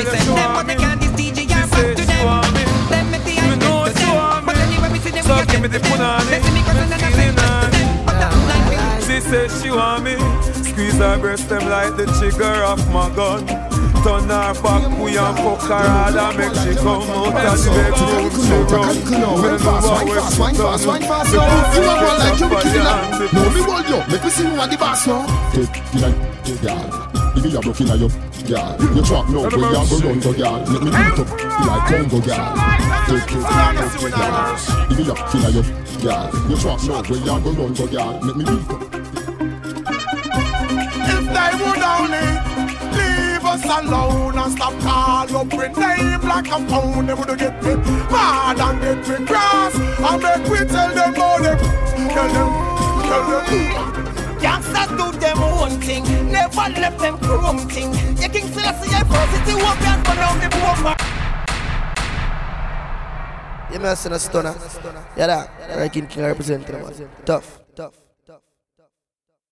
She 0.01 0.07
them, 0.09 0.33
want 0.33 0.55
but 0.57 0.67
they 0.67 0.77
can't 0.77 1.01
this 1.01 1.13
DJ 1.13 1.39
She 1.49 1.53
and 1.53 1.69
say 1.73 1.95
to 1.95 2.05
them. 2.07 2.25
want 2.25 2.49
me. 2.55 2.63
Them 2.89 3.05
me 3.13 3.19
the 3.19 3.33
Me 3.43 3.57
know 3.61 3.85
to 3.85 3.91
she 3.93 4.07
them. 4.09 4.47
But 4.47 4.55
me. 4.57 4.63
anyway 4.63 4.89
we 4.93 4.99
see 5.05 5.11
them, 5.13 5.25
So 5.25 5.35
we 5.37 5.45
give 5.47 5.61
me 5.61 5.69
get 5.69 5.83
the 5.83 5.89
to 5.89 5.97
them. 5.99 6.27
They 6.33 6.41
see 6.41 6.53
me 6.57 6.61
'cause 6.63 6.79
I'm 6.81 6.89
not 6.91 7.01
Feeling 7.03 7.35
friends 7.37 7.65
to 7.65 7.71
them. 7.77 7.89
But 8.07 8.17
I'm 8.25 8.41
like 8.49 8.67
me. 8.71 8.77
She 9.07 9.17
said 9.21 9.49
she 9.61 9.71
want 9.71 10.05
me 10.05 10.15
Squeeze 10.65 10.97
her 10.99 11.19
breast 11.19 11.49
them 11.49 11.65
like 11.69 11.97
the 11.97 12.07
trigger 12.19 12.65
of 12.65 12.81
my 12.93 13.09
gun 13.15 13.45
Turn 14.03 14.27
her 14.29 14.53
back, 14.65 14.83
we 14.99 15.17
and 15.17 15.37
fuck 15.39 15.63
her 15.71 15.79
hard 15.79 16.17
and 16.17 16.35
make 16.39 16.55
she 16.63 16.75
come 16.75 17.07
out 17.13 17.37
of 17.37 17.55
the 17.63 17.71
bedroom 17.71 18.31
She 18.35 18.57
run 18.73 18.97
When 19.43 19.57
the 19.57 19.65
war 19.65 19.79
was 19.85 20.35
she 20.35 20.41
Wine 20.41 20.55
fast, 20.57 20.87
wine 20.87 21.03
fast, 21.03 21.33
yo. 21.33 21.41
You 21.43 21.83
a 21.87 21.95
run 22.03 22.19
like 22.19 22.41
you 22.41 22.49
be 22.49 22.57
killing 22.57 22.83
her. 22.83 23.29
No, 23.33 23.51
me 23.51 23.61
hold 23.63 23.89
you. 23.89 23.99
Make 24.11 24.25
me 24.25 24.31
see 24.31 24.43
you 24.43 24.61
at 24.61 24.71
the 24.71 24.77
boss 24.77 25.07
now. 25.07 25.27
Take 25.53 25.77
it 25.77 26.01
like, 26.01 26.63
girl. 26.63 27.22
If 27.35 27.45
you 27.51 27.59
are 27.59 27.63
broken, 27.63 27.87
you, 27.87 28.09
trap 29.03 29.25
are 29.25 29.33
go 29.33 29.49
run. 30.33 30.61
Make 30.71 30.83
me 30.83 30.91
beat 30.91 31.19
up 31.19 31.29
like 31.67 31.85
Congo. 31.89 32.19
Take. 32.21 33.33
If 34.91 34.99
you 34.99 35.13
are 35.13 35.21
killing 35.31 35.55
you, 35.55 35.63
trap 36.57 36.81
are 36.93 37.03
go 37.41 37.55
run. 37.61 38.13
Make 38.27 38.37
me 38.37 38.45
beat 38.45 38.69
up. 38.69 38.81
If 41.05 41.25
they 41.33 41.53
would 41.65 41.83
only 41.83 42.29
leave 42.97 43.45
us 43.45 43.65
alone 43.65 44.37
and 44.39 44.53
stop 44.53 44.75
calling 44.81 45.35
up 45.35 45.53
with 45.55 45.77
name 45.79 46.21
like 46.29 46.49
a 46.49 46.59
phone, 46.69 47.07
they 47.07 47.15
would 47.15 47.39
get 47.39 47.63
me 47.65 47.75
mad 48.13 48.61
and 48.61 48.81
get 48.81 49.09
me 49.09 49.27
cross. 49.27 49.75
And 49.75 50.23
make 50.23 50.47
we 50.51 50.59
tell 50.67 50.95
them 50.95 51.15
all 51.19 51.43
them, 51.43 51.59
tell 51.59 52.29
them, 52.29 52.51
tell 53.03 53.25
them. 53.31 54.02
Do 54.97 55.11
them 55.19 55.39
own 55.43 55.81
thing, 55.81 56.05
never 56.31 56.69
left 56.81 56.99
them 56.99 57.19
chrome 57.19 57.59
thing. 57.69 57.93
You 58.21 58.29
King 58.29 58.49
Selassie, 58.53 58.95
I 58.95 59.03
positive 59.05 59.63
walk 59.63 59.81
and 59.81 60.05
burn 60.05 60.17
down 60.17 60.39
the 60.41 60.49
bomb. 60.51 60.97
You 63.73 63.79
a 64.13 64.19
Stunna. 64.19 64.55
Yeah, 65.17 65.27
that. 65.29 65.79
Right, 65.79 65.93
King 65.93 66.07
representing. 66.17 66.77
Tough, 67.25 67.61
tough. 67.75 68.02